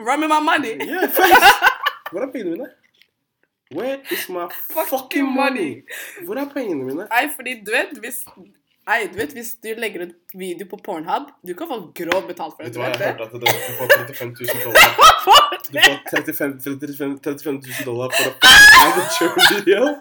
[0.00, 0.76] Run me my money.
[0.90, 1.08] Yeah.
[2.10, 2.68] Hvor er pengene mine?
[3.70, 5.68] Where is my Fucking fucking money?
[5.84, 6.26] money.
[6.26, 7.06] Hvor er pengene mine?
[7.10, 8.24] Nei, fordi du vet hvis
[8.88, 12.56] Nei, du vet hvis du legger ut video på Pornhub, du kan få grov betalt
[12.56, 12.72] for det.
[12.72, 14.88] Vet du hva, jeg hørte at det, du får 35 000 dollar.
[15.70, 19.92] Du får 35, 35, 35 000 dollar for å få en video.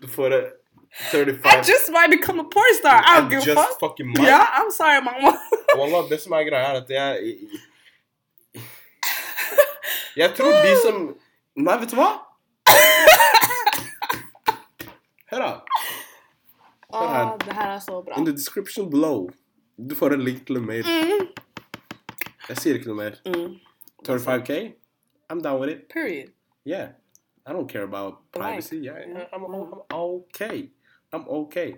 [0.00, 0.48] Du får eh,
[1.12, 3.00] I just might become a porn star.
[3.04, 3.80] I don't give a fuck.
[3.80, 4.14] fucking.
[4.18, 5.38] Yeah, I'm sorry, mama.
[5.78, 7.36] Wallah, det som er greia, er at jeg
[10.16, 10.96] Jeg tror de som
[11.56, 12.10] Nei, vet du hva?
[15.30, 15.50] Hør, da.
[16.94, 17.36] Hør her.
[17.44, 18.18] Det her er så bra.
[18.18, 19.30] In the description below
[19.88, 20.84] Du får en link til en mail.
[20.84, 21.28] Mm.
[22.48, 23.20] Jeg sier ikke noe mer.
[23.26, 23.54] Mm.
[24.08, 24.56] 35K?
[25.30, 25.86] I'm down with it.
[25.92, 26.32] Period.
[26.66, 26.88] Yeah.
[27.50, 28.76] I don't care about privacy.
[28.76, 28.84] Like.
[28.84, 30.70] Yeah, yeah, I'm, I'm, okay.
[31.12, 31.74] I'm okay.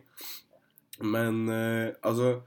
[1.01, 2.43] Men uh, altså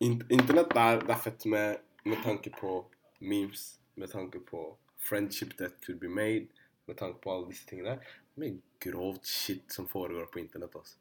[0.00, 2.86] Internett er, det er fett med, med tanke på
[3.20, 6.48] memes, med tanke på friendship that could be made,
[6.86, 7.90] med tanke på alle disse tingene.
[7.90, 8.00] der.
[8.00, 10.76] er mye grovt shit som foregår på internett.
[10.76, 10.96] Altså.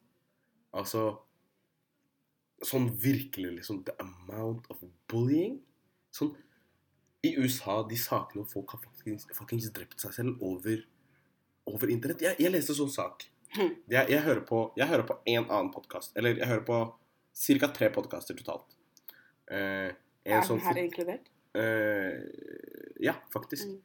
[0.72, 1.08] altså
[2.60, 5.62] Sånn virkelig, liksom The amount of bullying.
[6.12, 6.36] Sånn
[7.24, 10.84] I USA, de sakene hvor folk har faktisk, faktisk drept seg selv over
[11.74, 12.22] over internett.
[12.26, 13.26] Jeg, jeg leste sånn sak.
[13.56, 13.72] Hm.
[13.90, 16.14] Jeg, jeg hører på jeg hører på en annen podkast.
[16.20, 16.80] Eller jeg hører på
[17.62, 17.70] ca.
[17.74, 18.76] tre podkaster totalt.
[19.50, 19.90] Uh,
[20.28, 21.30] en Er sånn her inkludert?
[21.58, 22.20] Uh,
[23.02, 23.70] Ja, faktisk.
[23.72, 23.80] Mm.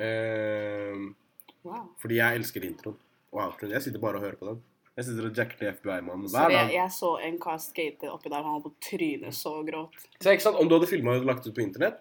[0.00, 1.16] Uh,
[1.60, 1.90] Wow.
[2.00, 2.94] fordi jeg elsker introen
[3.34, 3.72] og outroen.
[3.74, 4.60] Jeg sitter bare og hører på den.
[4.96, 6.54] Jeg sitter og jacker til FBI-mannen hver dag.
[6.56, 9.98] jeg, jeg så en kar skate oppi der, han var på trynet så gråt.
[10.24, 12.00] Så ikke sant, Om du hadde filma og lagt ut på internett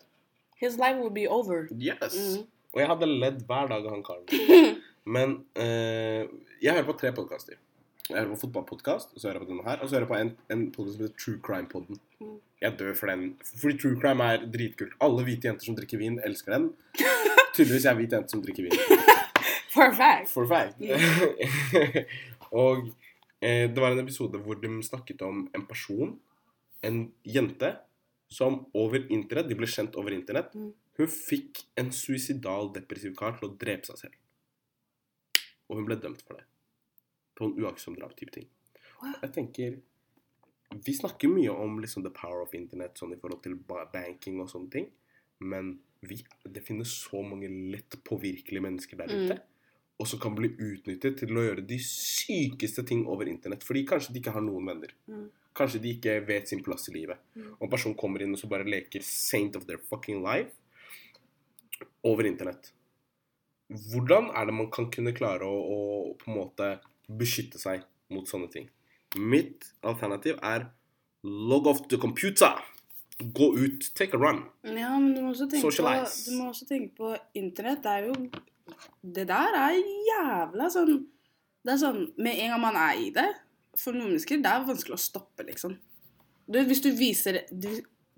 [0.64, 1.68] His life would be over.
[1.76, 2.16] Yes!
[2.16, 2.48] Mm.
[2.72, 4.26] Og jeg hadde ledd hver dag av han karen.
[5.10, 6.30] Men eh,
[6.62, 7.58] jeg hører på tre podkaster.
[8.10, 10.12] Jeg hører på fotballpodkast, og så hører jeg på denne her, og så hører jeg
[10.12, 12.00] på en, en podkast som heter True Crime-podden.
[12.62, 13.26] Jeg dør for den.
[13.62, 14.94] Fordi True Crime er dritkult.
[15.06, 16.68] Alle hvite jenter som drikker vin, elsker den.
[17.56, 19.06] Tydeligvis er jeg hvit jente som drikker vin.
[19.74, 20.32] For a fact.
[20.34, 20.82] For a fact.
[22.64, 22.90] og
[23.42, 26.16] eh, det var en episode hvor de snakket om en person,
[26.86, 27.76] en jente,
[28.30, 30.54] som over internett De ble kjent over internett.
[30.54, 30.74] Mm.
[31.00, 34.19] Hun fikk en suicidal depressiv kar til å drepe seg selv.
[35.70, 36.46] Og hun ble dømt for det.
[37.38, 38.48] På en uaktsom drap-type ting.
[39.22, 39.78] Jeg tenker
[40.86, 44.50] Vi snakker mye om liksom the power of internett sånn i forhold til banking og
[44.52, 44.90] sånne ting.
[45.40, 49.24] Men vi, det finnes så mange lett påvirkelige mennesker der Mm.
[49.26, 49.40] ute.
[50.00, 53.64] Og som kan bli utnyttet til å gjøre de sykeste ting over internett.
[53.64, 54.94] Fordi kanskje de ikke har noen venner.
[55.08, 55.30] Mm.
[55.56, 57.18] Kanskje de ikke vet sin plass i livet.
[57.36, 57.50] Mm.
[57.58, 60.54] Og en person kommer inn og så bare leker saint of their fucking life
[62.04, 62.72] over internett.
[63.70, 65.80] Hvordan er det man kan kunne klare å, å
[66.18, 66.70] på en måte
[67.20, 68.68] beskytte seg mot sånne ting?
[69.18, 70.68] Mitt alternativ er
[71.26, 72.58] log off the computer.
[73.20, 74.46] Gå ut, take a run.
[74.64, 76.30] Ja, men du må også tenke på, Socialize.
[76.30, 77.82] du må også tenke på internett.
[77.84, 78.16] Det er jo
[79.02, 81.00] Det der er jævla sånn
[81.66, 83.26] Det er sånn Med en gang man er i det
[83.82, 85.74] For noen mennesker det er vanskelig å stoppe, liksom.
[86.46, 87.68] Du, hvis, du viser, du,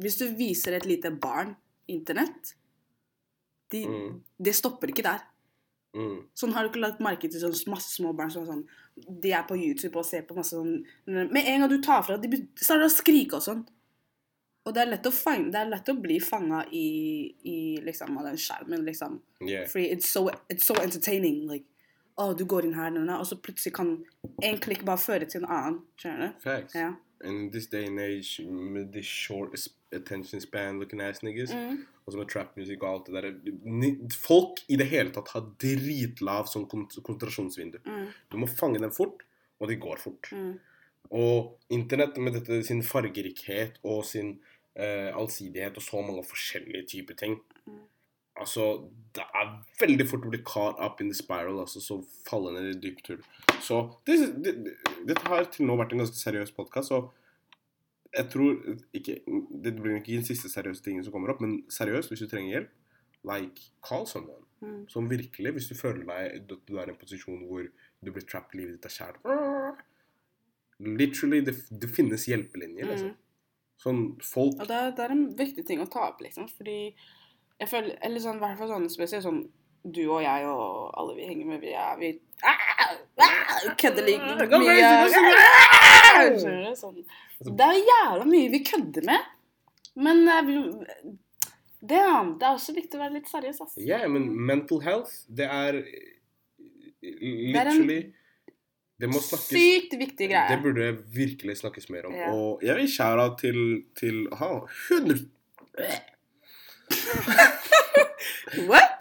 [0.04, 1.56] hvis du viser et lite barn
[1.92, 2.54] internett
[3.72, 4.20] de, Mm.
[4.36, 5.24] Det stopper ikke der.
[5.98, 6.22] Mm.
[6.40, 8.62] Sånn Har du ikke lagt merke til sånn masse små barn som er sånn
[9.20, 12.16] De er på YouTube og ser på masse sånn Med en gang du tar fra,
[12.16, 13.66] de starter å skrike og sånn.
[14.62, 16.86] Og det er lett å, fang, det er lett å bli fanga i,
[17.50, 19.16] i liksom, av den skjermen, liksom.
[19.42, 19.66] Yeah.
[19.68, 21.40] Fordi it's so, it's so entertaining.
[21.50, 21.66] Like,
[22.22, 23.96] å, du går inn her, og så plutselig kan
[24.46, 25.80] en klikk bare føre til en annen.
[25.98, 26.44] Skjønner du?
[26.46, 26.78] Facts.
[26.78, 26.92] Ja.
[27.24, 29.54] In this day and age, with this short
[29.94, 31.86] attention span looking ass niggas, Mm.
[32.06, 35.42] og så med trap music og alt det der Folk i det hele tatt har
[35.60, 37.78] dritlav sånn kon- konsentrasjonsvindu.
[37.86, 38.08] Mm.
[38.32, 39.22] Du må fange dem fort,
[39.60, 40.32] og de går fort.
[40.32, 40.60] Mm.
[41.12, 44.40] Og internett med dette, sin fargerikhet og sin
[44.76, 47.80] eh, allsidighet og så mange forskjellige typer ting Mm.
[48.42, 48.68] Altså,
[49.16, 49.50] det er
[49.82, 53.12] veldig fort å bli caught up in the spiral, altså, så falle ned i dypt
[53.12, 53.24] hull.
[53.62, 54.76] Så det, det, det,
[55.10, 57.12] dette har til nå vært en ganske seriøs podkast, og
[58.12, 58.58] jeg tror
[58.98, 59.14] ikke
[59.64, 62.58] Det blir ikke den siste seriøse tingen som kommer opp, men seriøst, hvis du trenger
[62.58, 62.74] hjelp,
[63.30, 64.44] like, call someone.
[64.62, 64.84] Mm.
[64.92, 68.26] Som virkelig, hvis du føler deg at du er i en posisjon hvor du blir
[68.28, 69.88] trapped, livet ditt er kjært
[70.82, 73.14] Literally, det, det finnes hjelpelinjer, liksom.
[73.14, 73.18] Mm.
[73.82, 76.48] Sånn folk Og det det er en viktig ting å ta opp, liksom.
[76.50, 76.94] Fordi
[77.62, 79.42] jeg føler Eller sånn, i hvert fall sånn spesielt sånn
[79.82, 82.12] du og jeg og alle vi henger med, vi er vi
[82.46, 82.60] ah,
[83.26, 84.76] ah, kødder like mye.
[84.86, 86.28] Ah?
[86.78, 87.00] Sånn.
[87.42, 89.32] Det er jævla mye vi kødder med.
[90.06, 90.60] Men eh, vi,
[91.82, 93.80] det, er- det er også viktig å være litt seriøs.
[93.82, 98.02] Ja, men mental health, det er er literally
[99.02, 100.46] Det må snakkes Sykt viktig greie.
[100.52, 102.14] Det burde virkelig snakkes mer om.
[102.14, 102.36] Yeah.
[102.38, 103.62] Og jeg vil skjære av til,
[103.98, 104.52] til ha,
[104.94, 105.26] 100
[108.70, 108.98] What?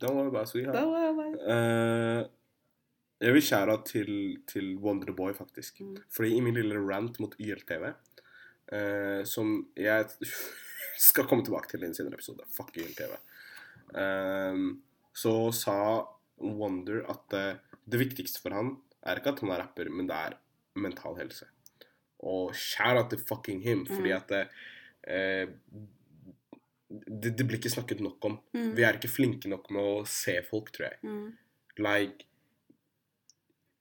[0.00, 0.76] Don't worry about sweetheart.
[0.76, 1.34] Da worry about.
[1.54, 2.22] Eh,
[3.22, 4.10] jeg vil shout-out til,
[4.50, 5.80] til Wonderboy, faktisk.
[5.80, 5.96] Mm.
[6.10, 7.84] Fordi i min lille rant mot YLTV,
[8.72, 10.06] uh, som jeg
[11.08, 13.14] skal komme tilbake til i en senere episode Fuck YLTV.
[13.98, 14.58] Eh,
[15.14, 15.76] så sa
[16.42, 18.70] Wonder at eh, det viktigste for han
[19.04, 20.36] er ikke at han er rapper, men det er
[20.80, 21.46] mental helse.
[22.22, 24.16] Og shout-out til fucking him, fordi Mm.
[24.16, 24.30] at
[25.06, 25.48] eh,
[26.92, 28.36] det, det blir ikke snakket nok om.
[28.56, 28.72] Mm.
[28.76, 31.00] Vi er ikke flinke nok med å se folk, tror jeg.
[31.06, 31.30] Mm.
[31.82, 32.28] Like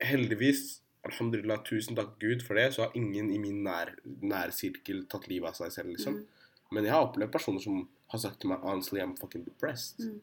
[0.01, 5.27] Heldigvis, alhamdulillah, tusen takk Gud for det, så har ingen i min nær, sirkel tatt
[5.29, 6.17] livet av seg selv, liksom.
[6.17, 6.47] Mm.
[6.73, 10.01] Men jeg har opplevd personer som har sagt til meg honestly, I'm fucking depressed.
[10.01, 10.21] Mm.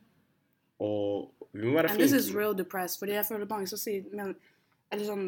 [0.78, 2.98] Og vi må være And this is real depressed.
[2.98, 4.36] Fordi jeg føler mange som sier men,
[4.92, 5.24] Eller sånn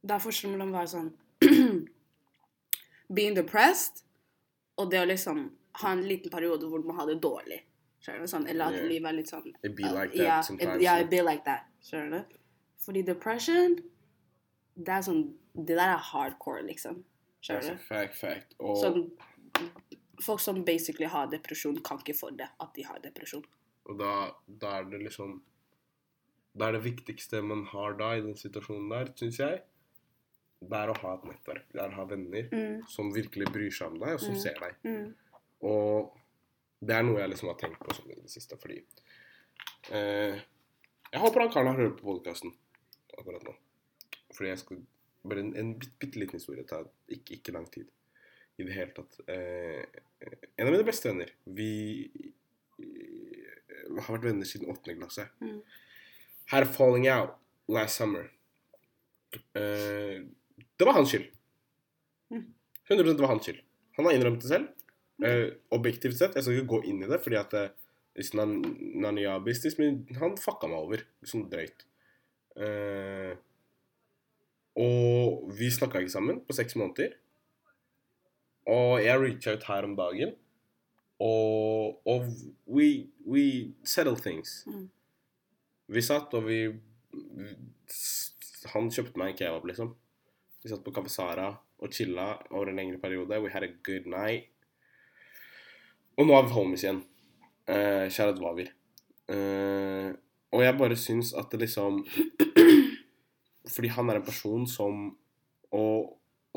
[0.00, 1.10] Det er forskjell mellom å være sånn
[3.16, 4.00] Being depressed
[4.80, 7.60] og det å liksom ha en liten periode hvor du må ha det dårlig.
[8.00, 8.88] Sånn, eller at Yeah.
[8.88, 10.76] livet er litt sånn It be uh, like that yeah, sometimes.
[10.76, 11.66] It, yeah, it be like that.
[11.84, 12.36] Skjønner du?
[12.78, 13.74] Fordi depression
[14.74, 17.04] Det er sånn Det der er hardcore, liksom.
[17.42, 17.82] Skjønner du?
[17.84, 18.54] fact, fact.
[18.58, 19.10] Og Sånn
[20.22, 23.44] Folk som basically har depresjon, kan ikke få det at de har depresjon.
[23.88, 25.40] Og da, da er det liksom
[26.56, 29.60] Da er det viktigste man har da i den situasjonen der, syns jeg,
[30.60, 31.66] det er å ha et nettverk.
[31.72, 32.80] Det er å ha venner Mm.
[32.88, 34.40] som virkelig bryr seg om deg, og som Mm.
[34.40, 34.74] ser deg.
[34.84, 35.14] Mm.
[35.66, 36.16] Og
[36.80, 38.78] det er noe jeg liksom har tenkt på sånn i det siste, fordi
[39.92, 40.38] eh,
[41.10, 42.54] Jeg håper han karen har hørt på podkasten
[43.18, 43.54] akkurat nå.
[44.32, 44.82] Fordi jeg skal
[45.20, 46.62] Bare en, en bitte, bitte liten historie.
[46.62, 47.90] Det tar ikke, ikke lang tid
[48.56, 49.18] i det hele tatt.
[49.28, 49.82] Eh,
[50.56, 51.72] en av mine beste venner Vi
[52.80, 53.50] eh,
[53.98, 55.26] har vært venner siden åttende klasse.
[55.44, 55.60] Mm.
[56.52, 57.36] Had a falling out
[57.68, 58.30] last summer.
[59.54, 60.24] Eh,
[60.76, 61.28] det var hans skyld.
[62.32, 62.46] Mm.
[62.88, 63.60] 100 det var hans skyld.
[63.98, 64.72] Han har innrømt det selv.
[65.22, 66.34] Eh, objektivt sett.
[66.38, 67.68] Jeg skal ikke gå inn i det, fordi at eh,
[68.16, 68.62] it's nan-
[68.94, 71.02] none of your business, men han fucka meg over.
[71.28, 71.84] Sånn drøyt.
[72.56, 73.34] Eh,
[74.80, 77.16] og vi snakka ikke sammen på seks måneder.
[78.70, 80.36] Og jeg reacha ut her om dagen.
[81.20, 82.28] Og, og
[82.66, 83.44] we, we
[83.84, 84.62] settle things.
[84.70, 84.86] Mm.
[85.90, 86.60] Vi satt, og vi
[88.70, 89.90] Han kjøpte meg en kebab, liksom.
[90.62, 91.48] Vi satt på Kaffe Sara
[91.80, 93.38] og chilla over en lengre periode.
[93.42, 94.48] We had a good night.
[96.20, 97.00] Og nå er vi homies igjen.
[97.70, 98.70] Eh, Kjære Dvavir.
[99.30, 100.10] Eh,
[100.50, 102.00] og jeg bare syns at det liksom
[103.74, 105.04] Fordi han er en person som
[105.70, 106.08] Og,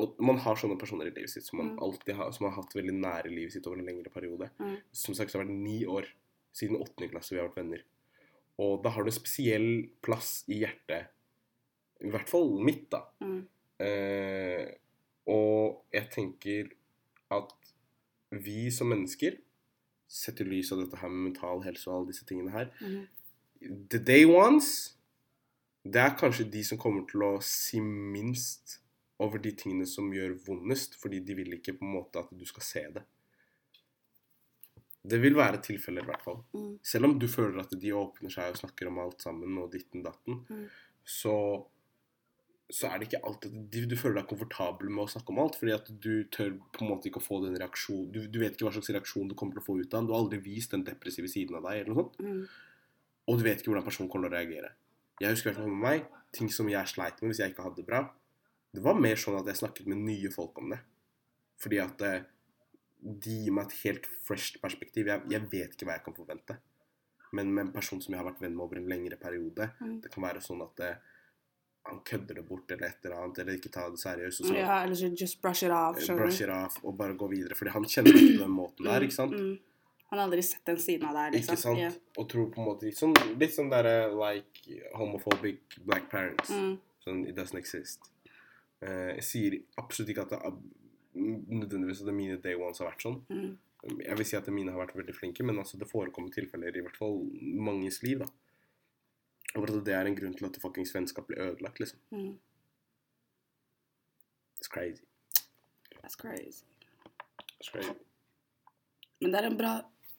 [0.02, 1.78] og man har sånne personer i livet sitt som man Mm.
[1.86, 4.50] alltid har Som har hatt veldig nære livet sitt over en lengre periode.
[4.58, 4.76] Mm.
[4.92, 6.08] Som sagt så har det vært ni år
[6.54, 7.84] siden åttende klasse vi har vært venner.
[8.58, 9.68] Og da har du en spesiell
[10.02, 11.08] plass i hjertet.
[12.04, 13.00] I hvert fall mitt, da.
[13.22, 13.40] Mm.
[13.82, 14.66] Eh,
[15.30, 16.68] og jeg tenker
[17.34, 17.54] at
[18.34, 19.38] vi som mennesker,
[20.08, 23.06] sett i lys av dette her med mental helse og alle disse tingene her Mhm.
[23.90, 24.94] The day ones,
[25.84, 28.78] det er kanskje de som kommer til å si minst
[29.18, 32.44] over de tingene som gjør vondest, fordi de vil ikke på en måte at du
[32.44, 33.04] skal se det.
[35.06, 36.38] Det vil være tilfeller, i hvert fall.
[36.56, 36.78] Mm.
[36.82, 40.02] Selv om du føler at de åpner seg og snakker om alt sammen og ditten
[40.04, 40.68] datten, Mm.
[41.04, 41.66] så,
[42.72, 45.58] så er det ikke alltid du, du føler deg komfortabel med å snakke om alt,
[45.60, 48.56] fordi at du tør på en måte ikke å få den reaksjonen du, du vet
[48.56, 50.08] ikke hva slags reaksjon du kommer til å få ut av den.
[50.08, 52.18] Du har aldri vist den depressive siden av deg, eller noe sånt.
[52.24, 52.42] Mm.
[53.28, 54.72] Og du vet ikke hvordan personen kommer til å reagere.
[55.20, 58.02] Jeg husker med meg, ting som jeg sleit med hvis jeg ikke hadde det bra.
[58.74, 60.80] Det var mer sånn at jeg snakket med nye folk om det.
[61.62, 62.24] Fordi at eh,
[63.04, 65.06] de gir meg et helt fresh perspektiv.
[65.12, 66.56] Jeg, jeg vet ikke hva jeg kan forvente.
[67.34, 70.00] Men med en person som jeg har vært venn med over en lengre periode, Mm.
[70.02, 71.13] det kan være sånn at eh,
[71.84, 74.40] han kødder det bort eller et eller annet, eller ikke tar det seriøst.
[74.40, 75.98] Og så Ja, eller så just brush it off.
[76.00, 77.54] eh, brush it off og bare gå videre.
[77.54, 79.34] Fordi han kjenner ikke den måten der, ikke sant?
[79.34, 79.58] Mm.
[80.10, 81.52] Han har aldri sett den siden av deg, liksom.
[81.52, 81.78] Ikke sant?
[81.78, 81.92] Yeah.
[82.18, 86.50] Og tror på en måte sånn, Litt sånn derre like homophobic black parents.
[86.50, 86.78] Mm.
[87.04, 88.10] Sånn it doesn't exist.
[88.84, 90.56] Uh, jeg sier absolutt ikke at det er
[91.14, 93.20] nødvendigvis at mine day ones har vært sånn.
[93.28, 93.58] Mm.
[94.00, 96.80] Jeg vil si at mine har vært veldig flinke, men altså det forekommer tilfeller, i
[96.80, 98.30] hvert fall manges liv, da.
[99.54, 101.98] Og at det er en grunn til at fuckings vennskap blir ødelagt, liksom.
[102.10, 102.38] Mm.
[104.58, 105.04] It's crazy.
[106.02, 106.64] That's crazy.
[107.60, 107.94] It's crazy.
[109.20, 109.74] Men det er en bra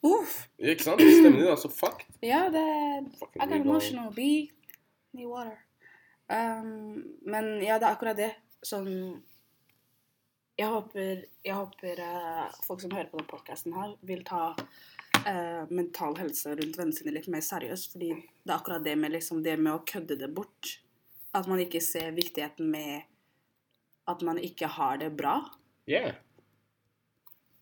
[0.06, 0.48] Uff!
[0.60, 1.02] Ikke sant?
[1.02, 2.10] Stemmen din er så fucked.
[2.22, 4.20] Ja, det I got emotional, B.
[5.14, 5.58] Need water.
[6.30, 8.32] Um, men ja, det er akkurat det.
[8.66, 8.90] Sånn
[10.58, 14.54] Jeg håper, jeg håper uh, folk som hører på denne podkasten her, vil ta
[15.26, 17.92] eh, mental helse rundt vennene sine litt mer seriøst.
[17.94, 20.76] Fordi det er akkurat det med, liksom, det med å kødde det bort.
[21.36, 23.02] At man ikke ser viktigheten med
[24.08, 25.40] at man ikke har det bra.
[25.90, 26.16] Yeah.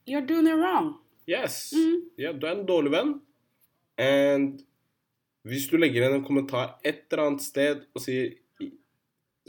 [0.07, 0.97] You're doing it wrong.
[1.27, 1.71] Yes.
[1.73, 2.09] Mhm.
[2.19, 3.13] Yeah, du er en dårlig venn.
[3.97, 4.63] And
[5.47, 8.33] hvis du legger igjen en kommentar et eller annet sted og sier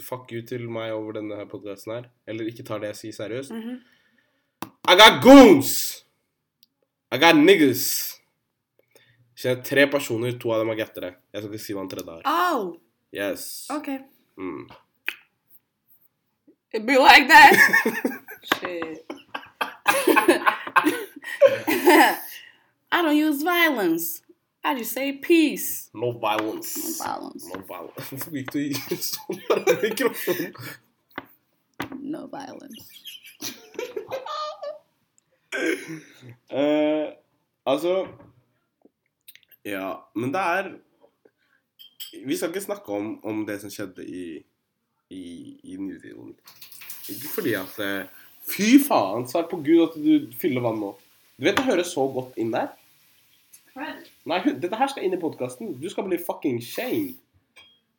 [0.03, 3.53] fuck you til meg over denne podkasten her, eller ikke tar det jeg sier seriøst
[3.55, 3.77] Mhm.
[4.91, 6.05] I got goons!
[7.13, 8.15] I got niggas!
[9.37, 11.11] Kjenner tre personer, to av dem er gattere.
[11.35, 12.23] Jeg skal ikke si hva den tredje er.
[12.31, 12.75] Oh,
[13.15, 13.67] Yes.
[13.71, 13.99] okay.
[14.39, 14.65] Mm.
[16.73, 17.55] It be like that.
[18.59, 19.07] Shit.
[22.93, 24.23] I don't use violence.
[24.65, 25.91] I just say peace.
[25.95, 26.77] No violence.
[26.77, 27.45] No violence.
[27.55, 28.09] No violence.
[28.11, 28.73] Hvorfor gikk du i
[29.05, 30.53] sånn på mikrofonen?
[32.01, 32.85] No violence.
[36.49, 37.09] Eh,
[37.69, 38.07] altså
[39.65, 40.71] Ja, men det er
[42.25, 44.25] Vi skal ikke snakke om, om det som skjedde i,
[45.11, 45.25] i,
[45.63, 46.37] i New Zealand.
[47.11, 48.07] Ikke fordi at eh,
[48.45, 50.93] Fy faen, svar på Gud at du fyller vann nå.
[51.37, 52.75] Du vet det høres så godt inn der.
[53.75, 55.73] Nei, dette her skal inn i podkasten.
[55.81, 57.17] Du skal bli fucking shamed.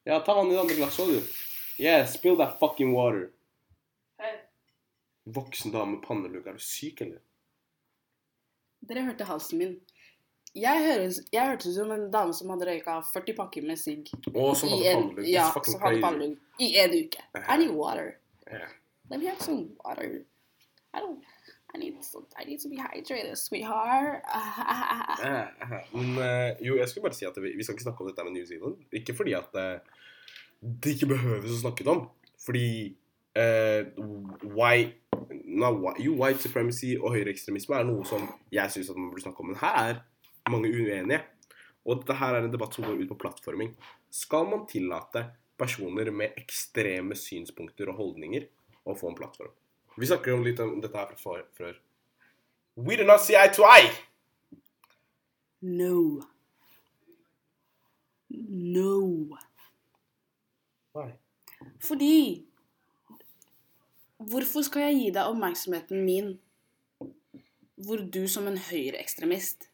[0.06, 1.34] Ja, ta vann i det andre glasset du.
[1.82, 3.32] Yeah, spill that fucking water.
[5.26, 6.46] Voksen dame med pannelugg.
[6.48, 7.20] Er du syk, eller?
[8.90, 9.76] Dere hørte halsen min.
[10.56, 14.08] Jeg høres, jeg hørtes ut som en dame som hadde røyka 40 pakker med sigg
[14.32, 17.26] Å, som i hadde en, ja, som hadde pannelugg i en uke.
[17.42, 18.14] I need water.
[18.48, 18.72] Yeah.
[19.10, 20.24] Let me have some water.
[20.94, 21.20] I don't.
[21.74, 22.00] I need.
[22.04, 24.24] Some, I need to be hydrated, sweetheart.
[25.92, 28.24] Men eh, jo, jeg skulle bare si at vi, vi skal ikke snakke om dette
[28.24, 28.80] med New Zealand.
[28.96, 30.06] Ikke fordi at eh,
[30.62, 32.06] det ikke behøves å snakke om.
[32.46, 32.68] Fordi
[33.36, 33.82] uh,
[34.56, 35.20] white,
[35.56, 39.52] white, jo, white supremacy og høyreekstremisme er noe som jeg syns man burde snakke om.
[39.52, 41.22] Men her er mange uenige.
[41.86, 43.76] Og dette her er en debatt som går ut på plattforming.
[44.10, 45.28] Skal man tillate
[45.60, 48.50] personer med ekstreme synspunkter og holdninger
[48.86, 49.54] å få en plattform?
[49.96, 51.78] Vi snakker jo litt om dette her fra før.
[52.76, 53.94] We do not see eye to eye!
[55.66, 56.22] no.
[58.30, 59.38] No.
[60.94, 61.12] Why?
[61.80, 62.46] Fordi
[64.26, 66.34] Hvorfor skal jeg gi deg oppmerksomheten min
[67.86, 69.66] hvor du som en høyreekstremist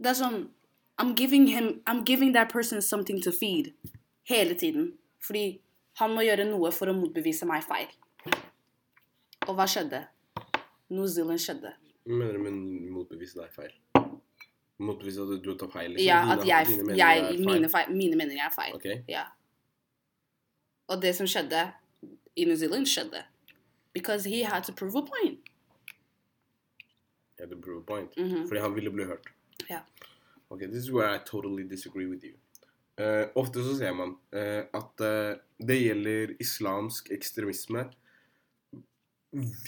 [0.00, 0.38] Det er sånn
[1.00, 3.74] I'm giving him I'm giving that person something to feed
[4.30, 4.92] hele tiden.
[5.20, 5.60] Fordi
[6.00, 7.88] han må gjøre noe for å motbevise meg feil.
[9.48, 10.04] Og hva skjedde?
[10.92, 11.72] New Zealand skjedde.
[12.06, 12.60] Hva mener du med
[12.94, 13.72] motbevise deg feil?
[14.80, 15.92] Motbevise at du tar feil?
[15.92, 16.06] liksom?
[16.06, 18.76] Ja, Dine- at jeg, dine meninger jeg mine, feil, mine meninger er feil.
[18.78, 19.02] Okay.
[19.08, 19.24] Ja.
[20.88, 21.66] Og det som skjedde
[22.36, 23.24] New Zealand, skjedde.
[23.94, 25.40] Because he had to prove a point.
[27.38, 28.16] He had to prove a point.
[28.16, 28.48] Mhm.
[28.48, 29.26] Fordi han ville bli hørt.
[29.68, 29.80] Ja.
[30.48, 32.34] Ok, this is where I totally disagree with you.
[33.00, 37.86] Uh, ofte så ser man uh, at uh, det gjelder islamsk ekstremisme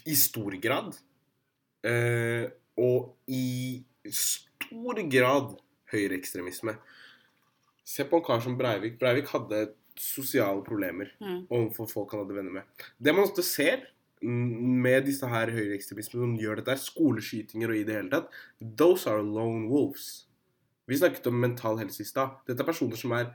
[0.07, 0.95] i stor grad.
[2.77, 5.57] og i stor grad
[5.93, 6.77] høyreekstremisme.
[7.85, 8.99] Se på en kar som Breivik.
[9.01, 11.47] Breivik hadde sosiale problemer Mm.
[11.51, 12.63] overfor folk han hadde venner med.
[13.01, 13.87] Det man ofte ser
[14.23, 18.29] med disse her høyreekstremistene som gjør dette, er skoleskytinger og i det hele tatt,
[18.79, 20.27] those are lone wolves.
[20.87, 22.31] Vi snakket om mental helse i stad.
[22.47, 23.33] Dette er personer som er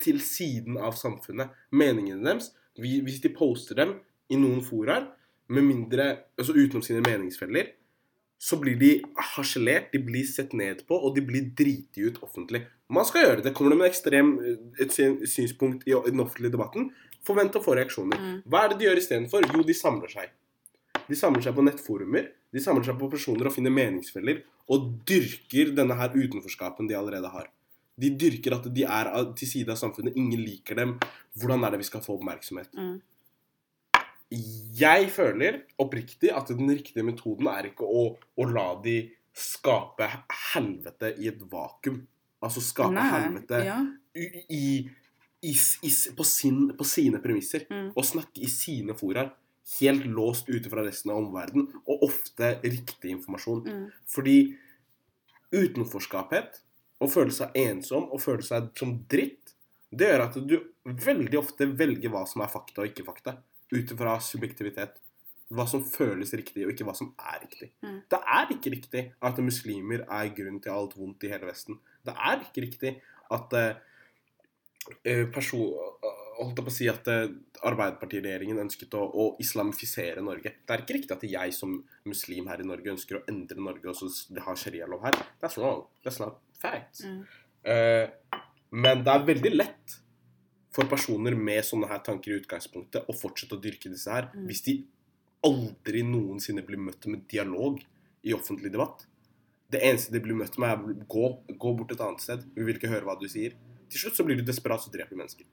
[0.00, 1.50] til siden av samfunnet.
[1.72, 3.96] Meningene deres, hvis de poster dem
[4.30, 5.08] i noen foraer,
[5.48, 7.70] med mindre, altså utenom sine meningsfeller,
[8.38, 8.90] så blir de
[9.34, 12.62] harselert, de blir sett ned på, og de blir driti ut offentlig.
[12.88, 13.52] Man skal gjøre det.
[13.56, 14.28] Kommer det med ekstrem,
[14.78, 16.92] et syn- synspunkt i, i den offentlige debatten,
[17.26, 18.20] forvent å få reaksjoner.
[18.22, 18.36] Mm.
[18.46, 19.48] Hva er det de gjør istedenfor?
[19.52, 20.30] Jo, de samler seg.
[21.08, 25.74] De samler seg på nettforumer, de samler seg på personer og finner meningsfeller, og dyrker
[25.76, 27.50] denne her utenforskapen de allerede har.
[27.98, 30.98] De dyrker at de er til side av samfunnet, ingen liker dem.
[31.40, 32.70] Hvordan er det vi skal få oppmerksomhet?
[32.78, 32.98] Mm.
[34.28, 39.00] Jeg føler oppriktig at den riktige metoden er ikke å, å la de
[39.38, 40.08] skape
[40.52, 42.02] helvete i et vakuum.
[42.44, 43.78] Altså skape Nei, helvete ja.
[44.14, 44.62] i, i,
[45.48, 45.54] i,
[46.16, 47.64] på, sin, på sine premisser.
[47.72, 47.90] Mm.
[47.94, 49.32] Og snakke i sine foraer.
[49.78, 51.68] Helt låst ute fra resten av omverdenen.
[51.88, 53.64] Og ofte riktig informasjon.
[53.64, 53.84] Mm.
[54.08, 54.38] Fordi
[55.54, 56.62] utenforskaphet,
[56.98, 59.54] å føle seg ensom og føle seg som dritt,
[59.88, 63.38] det gjør at du veldig ofte velger hva som er fakta og ikke fakta.
[63.74, 65.00] Ut ifra subjektivitet.
[65.48, 67.70] Hva som føles riktig, og ikke hva som er riktig.
[67.84, 68.00] Mm.
[68.12, 71.78] Det er ikke riktig at muslimer er grunn til alt vondt i hele Vesten.
[72.04, 72.94] Det er ikke riktig
[73.32, 73.78] at eh,
[75.04, 75.72] eh, person,
[76.38, 77.30] holdt jeg på å si at eh,
[77.68, 80.52] Arbeiderpartiregjeringen ønsket å, å islamifisere Norge.
[80.62, 83.90] Det er ikke riktig at jeg som muslim her i Norge ønsker å endre Norge
[83.90, 84.10] og så
[84.44, 85.18] ha sharialov her.
[85.42, 85.86] That's wrong.
[86.04, 87.02] That's not fact.
[87.04, 87.24] Mm.
[87.72, 88.36] Eh,
[88.70, 89.98] men det er veldig lett
[90.74, 94.46] for personer med sånne her tanker i utgangspunktet å fortsette å dyrke disse her, Mm.
[94.46, 94.74] hvis de
[95.44, 97.80] aldri noensinne blir møtt med dialog
[98.24, 99.06] i offentlig debatt.
[99.70, 102.44] Det eneste de blir møtt med, er gå, gå bort et annet sted.
[102.54, 103.54] Vi vil ikke høre hva du sier.
[103.88, 105.46] Til slutt så blir du desperat og dreper mennesker.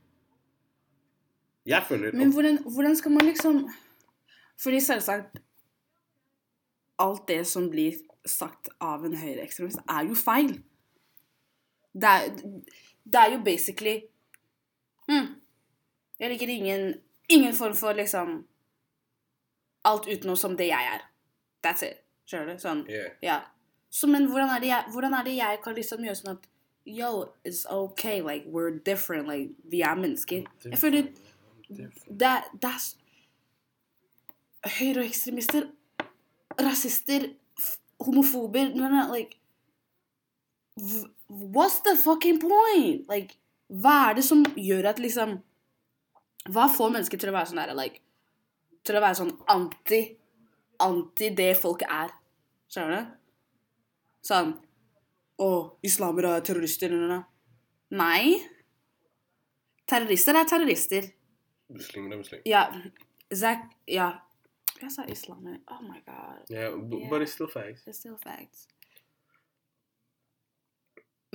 [1.66, 3.70] Jeg føler Men hvordan, hvordan skal man liksom
[4.62, 5.40] Fordi selvsagt
[7.00, 10.64] Alt det som blir sagt av en høyreekstremist, er jo feil.
[11.94, 12.30] Det er,
[13.04, 13.98] det er jo basically
[15.10, 15.28] hm,
[16.20, 16.94] Jeg liker ingen,
[17.30, 18.48] ingen form for liksom
[19.86, 21.02] Alt utenom som det jeg er.
[21.66, 22.02] That's it.
[22.26, 22.62] Skjønner du?
[22.62, 22.80] Sånn.
[22.90, 23.12] Yeah.
[23.22, 23.36] Ja.
[23.94, 26.48] Så, men hvordan er, det jeg, hvordan er det jeg kan liksom gjøre sånn at
[26.86, 28.22] Yo, it's okay.
[28.22, 29.28] Like, we're different.
[29.28, 30.44] Like, vi er mennesker.
[30.66, 31.08] Jeg føler
[31.70, 32.84] det, det er
[34.66, 35.68] Høyreekstremister,
[36.62, 37.30] rasister,
[38.00, 38.70] homofober
[39.14, 39.38] like,
[41.28, 43.10] What's the fucking point?
[43.10, 43.38] Like,
[43.70, 45.42] hva er det som gjør at liksom
[46.54, 48.00] Hva får mennesker til å være sånn der, like,
[48.86, 50.02] Til å være sånn anti
[50.86, 52.12] Anti det folket er.
[52.70, 53.16] Skjønner du?
[54.28, 54.52] Sånn
[55.42, 55.48] Å,
[55.84, 56.92] islamere er terrorister.
[56.94, 57.24] eller noe no.
[57.98, 58.38] Nei.
[59.88, 61.10] Terrorister er terrorister.
[61.70, 62.44] Muslimer er muslimer.
[62.46, 62.68] Ja,
[63.34, 64.12] Zack Ja.
[64.82, 65.60] Jeg sa islamer.
[65.72, 66.46] Oh my god.
[66.50, 67.22] Yeah, but Yeah.
[67.24, 67.84] it's still facts.
[67.88, 68.68] It's still facts.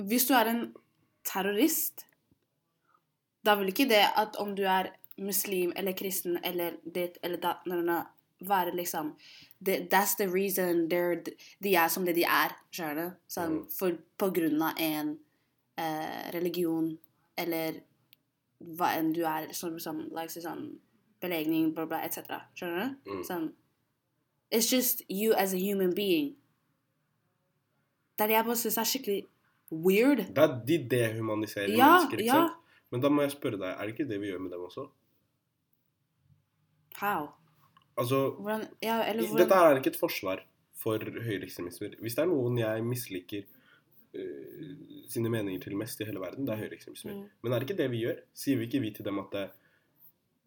[0.01, 0.61] Hvis du er en
[1.27, 2.05] terrorist,
[3.45, 7.65] da vil ikke det at om du er muslim eller kristen eller ditt eller datt
[7.65, 8.01] no, no, no,
[8.47, 9.15] være liksom
[9.59, 11.21] det, That's the reason they're,
[11.63, 12.55] de er som det de er.
[12.73, 13.17] Skjønner du?
[13.29, 13.71] Sånn, Mm.
[13.77, 15.11] for, på grunn av en
[15.77, 16.97] eh, religion
[17.37, 17.81] eller
[18.61, 20.79] hva enn du er, som, som like, sånn
[21.21, 22.41] belegning, bla, bla, etc.
[22.57, 23.11] Skjønner du?
[23.11, 23.23] Mm.
[23.27, 23.51] Sånn
[24.51, 26.33] It's just you as a human being.
[28.17, 29.21] Det er det jeg bare syns er skikkelig
[29.71, 30.25] weird.
[30.35, 32.41] Det er de dehumaniserer Ja, mennesker, ikke ja.
[32.41, 32.57] sant?
[32.91, 34.87] Men da må jeg spørre deg, er det ikke det vi gjør med dem også?
[36.99, 37.31] How?
[37.97, 40.43] Altså, Hvordan Ja, eller hvordan Dette er ikke et forsvar
[40.81, 41.97] for høyreekstremismer.
[42.01, 43.47] Hvis det er noen jeg misliker
[44.17, 44.69] uh,
[45.11, 47.17] sine meninger til mest i hele verden, det er høyreekstremismer.
[47.19, 47.27] Mm.
[47.43, 48.21] Men er det ikke det vi gjør?
[48.43, 49.49] Sier vi ikke vi til dem at det,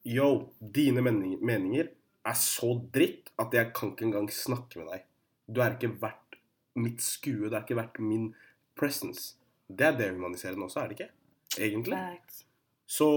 [0.04, 1.88] Yo, dine meninger
[2.24, 5.06] er så dritt at jeg kan ikke engang snakke med deg.
[5.48, 6.36] Du er ikke verdt
[6.76, 7.48] mitt skue.
[7.48, 8.34] Du er ikke verdt min
[8.76, 9.38] presence.
[9.68, 11.12] Det er dehumaniserende også, er det ikke?
[11.58, 11.98] Egentlig.
[11.98, 12.44] Facts.
[12.86, 13.08] Så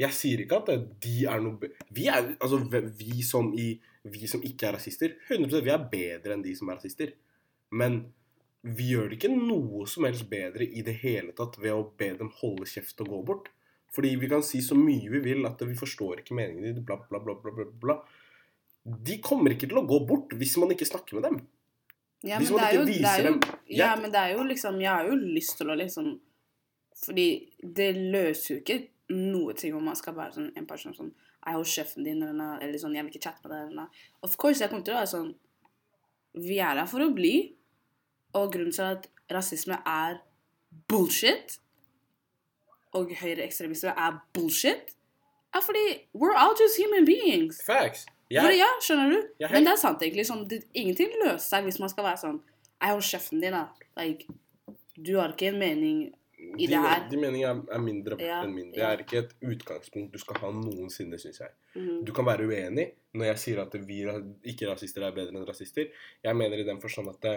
[0.00, 0.70] jeg sier ikke at
[1.02, 2.60] de er noe Vi er altså
[2.96, 6.70] vi som i Vi som ikke er rasister, 100% vi er bedre enn de som
[6.72, 7.12] er rasister.
[7.70, 8.00] Men
[8.62, 12.12] vi gjør det ikke noe som helst bedre i det hele tatt ved å be
[12.18, 13.48] dem holde kjeft og gå bort.
[13.92, 16.96] Fordi vi kan si så mye vi vil at vi forstår ikke meningen din, bla,
[16.98, 17.96] bla, bla, bla, bla, bla.
[18.82, 21.40] De kommer ikke til å gå bort hvis man ikke snakker med dem.
[22.26, 23.30] Ja, men det er jo, det er
[23.70, 26.12] Ja, men det er jo liksom Jeg har jo lyst til å liksom
[27.00, 27.26] Fordi
[27.62, 28.78] det løser jo ikke
[29.12, 32.36] noe ting om man skal være sånn en person sånn Jeg holder sjefen din, eller,
[32.36, 34.04] noe, eller sånn Jeg vil ikke chatte med deg, eller noe.
[34.22, 35.32] Of course, jeg kommer til å være sånn
[36.46, 37.34] Vi er her for å bli.
[38.38, 40.22] Og grunnen til at rasisme er
[40.88, 41.58] bullshit,
[42.96, 44.94] og høyreekstremisme er bullshit,
[45.52, 45.82] er fordi
[46.16, 47.60] we're all just human beings.
[47.66, 48.06] Facts.
[48.32, 49.18] Hvor, ja, skjønner du?
[49.44, 50.24] Er Men det er sant, egentlig.
[50.24, 53.90] Sånn, det, ingenting løser seg hvis man skal være sånn Jeg holder sjefen din, da.
[53.98, 54.36] Like,
[54.96, 55.98] du har ikke en mening
[56.42, 57.04] i de, det her.
[57.10, 58.70] De meningene er, er mindre verdt Ja, enn min.
[58.74, 61.54] Det er ikke et utgangspunkt du skal ha noensinne, syns jeg.
[61.76, 62.02] Mm.
[62.08, 64.02] Du kan være uenig når jeg sier at vi
[64.52, 65.90] ikke-rasister er bedre enn rasister.
[66.24, 67.36] Jeg mener i den forstand at det,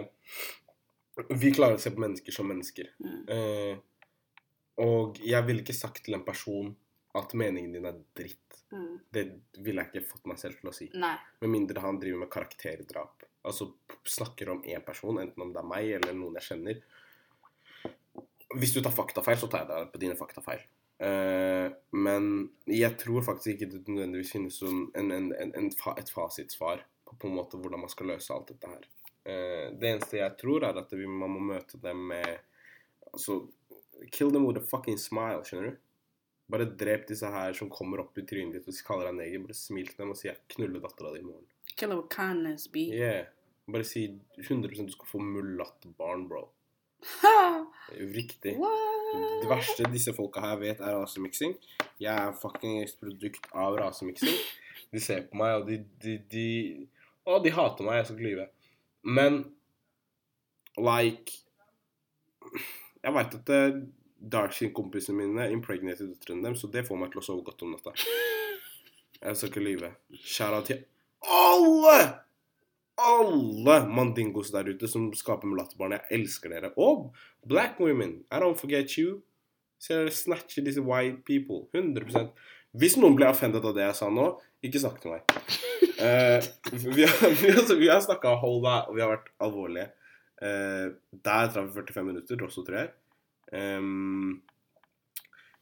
[1.39, 2.91] vi klarer å se på mennesker som mennesker.
[3.03, 3.22] Mm.
[3.36, 3.76] Eh,
[4.84, 6.74] og jeg ville ikke sagt til en person
[7.16, 8.60] at meningen din er dritt.
[8.74, 8.97] Mm.
[9.14, 9.24] Det
[9.64, 10.89] ville jeg ikke fått meg selv til å si.
[10.99, 11.16] Nei.
[11.43, 13.24] Med mindre han driver med karakterdrap.
[13.45, 13.70] Altså
[14.03, 16.82] snakker om én person, enten om det er meg eller noen jeg kjenner.
[18.56, 20.64] Hvis du tar faktafeil, så tar jeg deg på dine faktafeil.
[20.95, 22.28] Uh, men
[22.72, 27.18] jeg tror faktisk ikke det nødvendigvis finnes en, en, en, en fa et fasitsvar på,
[27.20, 28.86] på en måte hvordan man skal løse alt dette her.
[29.26, 32.38] Uh, det eneste jeg tror, er at vi, man må møte dem med
[33.16, 33.45] Altså
[34.12, 35.78] Kill them with a fucking smile, skjønner du?
[36.51, 39.43] Bare drep disse her som kommer opp i trynet ditt og kaller deg neger.
[39.45, 41.47] Bare smil til dem og si 'jeg knuller dattera di i morgen'.
[41.76, 42.86] Kill them with kindness, be.
[42.91, 43.26] Yeah.
[43.68, 46.49] Bare si 100 du skal få mulattbarn, bro.
[47.22, 47.64] Ha!
[47.93, 48.55] Riktig.
[48.57, 48.95] What?
[49.41, 51.55] Det verste disse folka her vet, er rasemiksing.
[52.01, 54.39] Jeg er fucking produkt av rasemiksing.
[54.91, 56.47] De ser på meg, og de, de, de
[57.25, 57.99] Å, de hater meg.
[57.99, 58.47] Jeg skal ikke lyve.
[59.05, 59.39] Men
[60.81, 61.38] like
[63.05, 63.79] Jeg veit at uh,
[64.36, 67.93] darkskin-kompisene mine impregnated døtrene dem, så det får meg til å sove godt om natta.
[69.21, 69.91] Jeg skal ikke lyve.
[70.25, 70.86] Shout-out til
[71.21, 72.24] alle!
[72.95, 75.97] Alle mandingos der ute som skaper mulattbarn.
[75.97, 76.71] Jeg elsker dere.
[76.79, 77.09] Og
[77.47, 78.21] black women.
[78.31, 79.21] I don't forget you.
[79.79, 81.67] Så dere snatcher disse white people.
[81.75, 82.31] 100%
[82.75, 84.29] Hvis noen ble offended av det jeg sa nå,
[84.65, 85.35] ikke snakk til meg.
[85.95, 86.43] Uh,
[86.73, 89.91] vi har, vi har, vi har snakka og vi har vært alvorlige.
[90.41, 92.91] Uh, der traff vi 45 minutter også, tror jeg.
[93.55, 94.41] Um,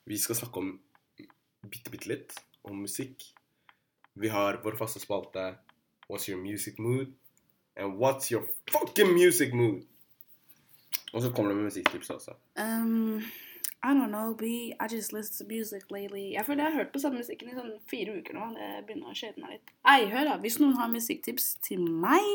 [0.09, 0.71] vi skal snakke om
[1.69, 2.33] bitte, bitte litt
[2.65, 3.25] om musikk.
[4.19, 5.53] Vi har vår faste spalte
[6.09, 7.13] What's your music mood?
[7.75, 9.81] And what's your fucking music mood?
[11.13, 12.31] Og så kommer det med musikktips også.
[12.59, 13.21] Um,
[13.83, 14.43] I don't know, B.
[14.43, 16.31] I just listen to music lately.
[16.33, 18.47] Jeg føler jeg har hørt på samme musikken i sånn fire uker nå.
[18.55, 19.73] Det begynner å kjede meg litt.
[19.93, 20.37] Ei, hør da.
[20.41, 22.29] Hvis noen har musikktips til meg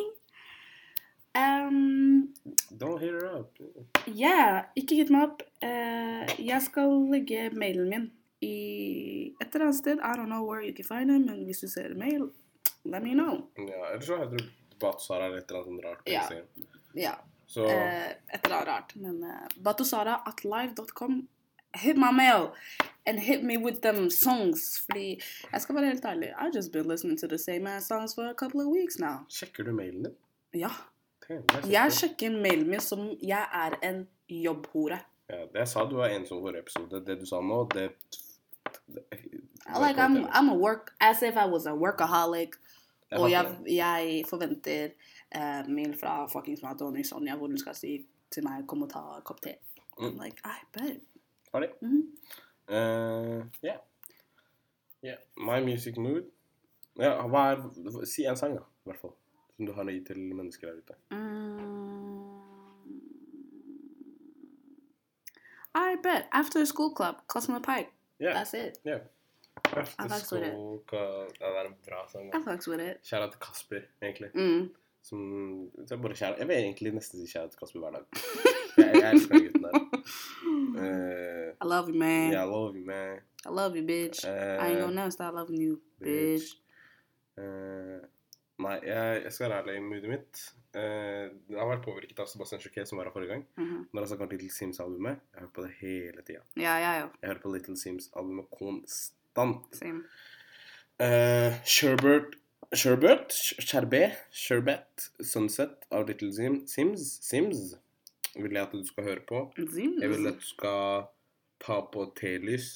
[1.38, 2.28] um,
[2.70, 3.58] Don't hit her up.
[4.06, 5.42] Yeah, ikke hit meg opp.
[5.64, 8.06] Uh, jeg skal legge mailen min
[8.44, 8.54] i
[9.40, 9.98] et eller annet sted.
[10.04, 12.28] I don't know where you can find them, men hvis du ser mail,
[12.84, 13.48] let me know.
[13.56, 14.44] Ja, Eller så heter du
[14.80, 16.02] Batsara eller et eller annet sånt rart.
[16.06, 16.22] Ja.
[16.94, 17.14] Ja,
[17.46, 18.94] Så eh, et eller annet rart.
[18.96, 21.28] Men uh, batusara at live.com.
[21.76, 22.50] Hit my mail
[23.06, 24.80] and hit me with them songs.
[24.86, 25.20] Fordi
[25.52, 28.24] jeg skal være helt ærlig, I've just been listening to the same ass songs for
[28.30, 29.18] a couple of weeks now.
[29.28, 30.14] sjekker du mailen din?
[30.54, 30.70] Ja.
[31.28, 31.98] Damn, Jeg kjekt.
[32.00, 34.98] sjekker mailen min som jeg er en jobbhore.
[35.28, 37.02] Ja, det jeg sa du var ensom for episode.
[37.06, 37.90] Det du sa nå, det,
[38.88, 39.20] det det
[39.80, 42.56] like I'm, I'm a work as if I was a workaholic.
[43.10, 44.90] Jeg Og jeg, jeg forventer
[45.34, 48.98] eh, mail fra fuckings Madonna Sonja hvor hun skal si til meg 'kom og ta
[48.98, 49.56] en kopp te'.
[50.00, 50.20] I'm Mm.
[50.24, 51.00] like, I bet.
[51.50, 51.68] Ferdig?
[51.82, 52.02] -hmm.
[52.68, 53.76] uh, ja.
[55.04, 55.18] yeah.
[55.36, 56.22] My music mood.
[56.98, 59.12] Ja, hva er Si en sang, da, i hvert fall.
[59.56, 60.94] Som du har å gi til mennesker der ute.
[61.10, 61.98] Mm.
[65.74, 66.26] I bet.
[66.32, 67.90] After school club, Cosmo Pike.
[68.20, 68.34] Yeah.
[68.36, 68.78] That's it.
[68.84, 68.98] ja.
[69.72, 72.28] Hva- Ja, det er en bra sang.
[72.28, 72.40] I da.
[72.50, 73.00] fucks with it.
[73.04, 74.30] Kjære til Kasper, egentlig.
[74.34, 74.68] Mm.
[75.02, 75.20] Som,
[75.88, 76.38] bare kjære.
[76.38, 78.04] Jeg vil egentlig nesten si kjære til Kasper hver dag.
[78.78, 79.74] Jeg, jeg elsker den gutten der.
[80.78, 82.30] Uh, I love you, man.
[82.32, 83.18] yeah, I love you, man.
[83.46, 84.24] I love you, bitch.
[84.24, 86.52] I ain't Eh, gonna never stop loving you, bitch.
[87.38, 87.98] eh,
[88.58, 90.44] nei, jeg, jeg skal være ærlig i moodet mitt.
[90.76, 93.44] Uh, jeg har vært påvirket av Sebastian Choquet, som var her forrige gang.
[93.56, 93.88] Mhm.
[93.92, 95.16] Når jeg snakket om Little Sims-albumet.
[95.32, 96.42] Jeg har hørt på det hele tida.
[96.56, 97.06] Ja, ja, ja.
[97.22, 99.14] Jeg hører på Little Sims-albumet konstant.
[99.72, 100.04] Same.
[101.00, 102.34] Uh, Sherbert
[102.74, 103.32] Sherbet?
[103.58, 104.16] Sherbet?
[104.30, 107.76] Sherbet Sunset av Little Sim, Sims Sims
[108.34, 109.52] vil jeg at du skal høre på.
[109.56, 110.02] Sims.
[110.02, 111.06] Jeg vil at du skal
[111.64, 112.68] ta på telys.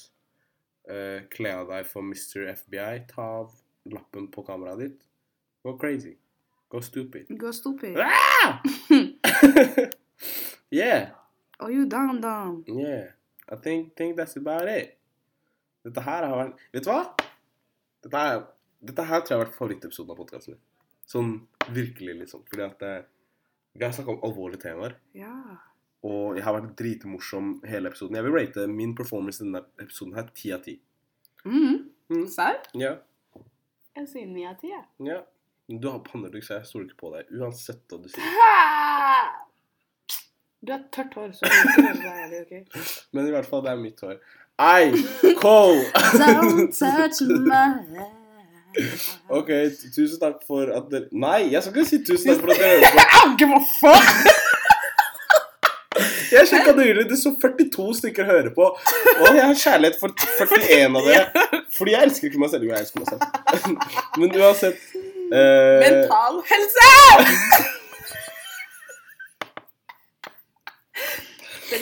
[0.89, 2.49] Uh, kle av deg for Mr.
[2.57, 3.03] FBI.
[3.11, 3.53] Ta av
[3.91, 5.05] lappen på kameraet ditt.
[5.63, 6.17] Go crazy.
[6.69, 7.29] Go stupid.
[7.39, 7.99] Go stupid.
[8.01, 8.61] Ah!
[10.71, 11.09] yeah.
[11.59, 12.63] Oh, you dumb dumb.
[12.67, 13.13] Yeah.
[13.49, 14.97] I think, think that's about it.
[15.83, 17.01] Dette her har vært Vet du hva?
[18.03, 18.41] Dette, her,
[18.83, 20.61] dette her tror jeg har vært favorittepisoden av podkasten min.
[21.07, 21.29] Sånn
[21.75, 22.41] virkelig, liksom.
[22.49, 23.05] Fordi at eh,
[23.77, 24.97] vi har snakka om alvorlige temaer.
[25.17, 25.33] Ja.
[26.03, 28.17] Og jeg har vært dritmorsom hele episoden.
[28.19, 30.75] Jeg vil rate min performance i denne episoden her ti av ti.
[31.47, 31.77] Mm.
[32.11, 32.25] Mm.
[32.31, 32.59] Serr?
[32.79, 32.97] Ja.
[33.95, 34.83] Jeg sier ni av ti, jeg.
[35.07, 35.21] ja.
[35.71, 37.29] Du har pannelugg, så jeg stoler ikke på deg.
[37.39, 38.23] Uansett hva du sier.
[40.63, 42.83] Du har tørt hår, så du ikke hører deg ærlig, ok?
[43.11, 44.13] Men i hvert fall, det er mitt hår.
[44.59, 44.91] Ei!
[45.41, 48.05] call Don't touch my
[49.29, 49.49] OK,
[49.95, 52.77] tusen takk for at dere Nei, jeg skal ikke si tusen takk for at dere
[52.81, 53.01] hører på.
[53.01, 54.09] I don't give a fuck!
[56.33, 58.65] Jeg sjekka nylig, det så 42 stykker hører på.
[59.19, 61.45] Og jeg har kjærlighet for 41 av dere.
[61.77, 62.65] Fordi jeg elsker ikke meg selv.
[62.65, 63.21] Jo, jeg elsker meg selv.
[64.17, 64.81] Men uansett
[65.29, 65.77] uh...
[65.85, 67.71] Mental helse!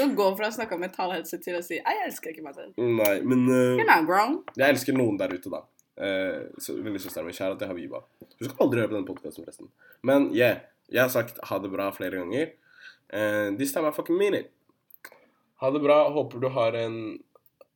[0.02, 2.58] Kan gå fra å snakke om mental helse til å si jeg elsker ikke meg
[2.58, 2.74] selv.
[2.78, 5.64] Nei, men uh, jeg elsker noen der ute, da.
[6.02, 6.47] Uh,
[6.82, 7.36] Lillesøsteren min.
[7.36, 8.02] Kjære til Habiba.
[8.39, 9.70] Hun skal aldri høre på denne podkasten, forresten.
[10.08, 12.54] Men yeah, jeg har sagt ha det bra flere ganger.
[13.12, 14.52] Uh, this time I fucking mean it.
[15.62, 16.10] Ha det bra.
[16.10, 17.20] Håper du har en,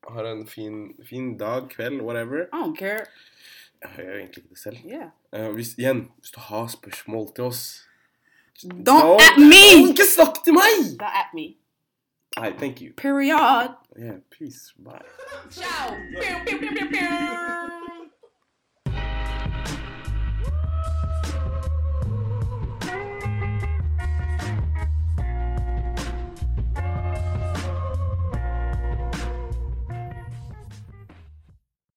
[0.10, 2.48] har en fin, fin dag, kveld, whatever.
[2.50, 3.06] I don't care.
[3.84, 4.78] Jeg gjør egentlig ikke det selv.
[4.86, 5.12] Yeah.
[5.36, 7.66] Uh, hvis, igjen, hvis du har spørsmål til oss
[8.64, 9.92] Don't at me!
[9.92, 10.96] Ikke snakk til meg!
[11.02, 11.58] Don't at me.
[12.40, 12.92] Nei, thank you.
[12.94, 13.76] Period.
[13.98, 14.74] Yeah, peace.
[14.78, 15.02] Bye.
[15.50, 15.96] Ciao.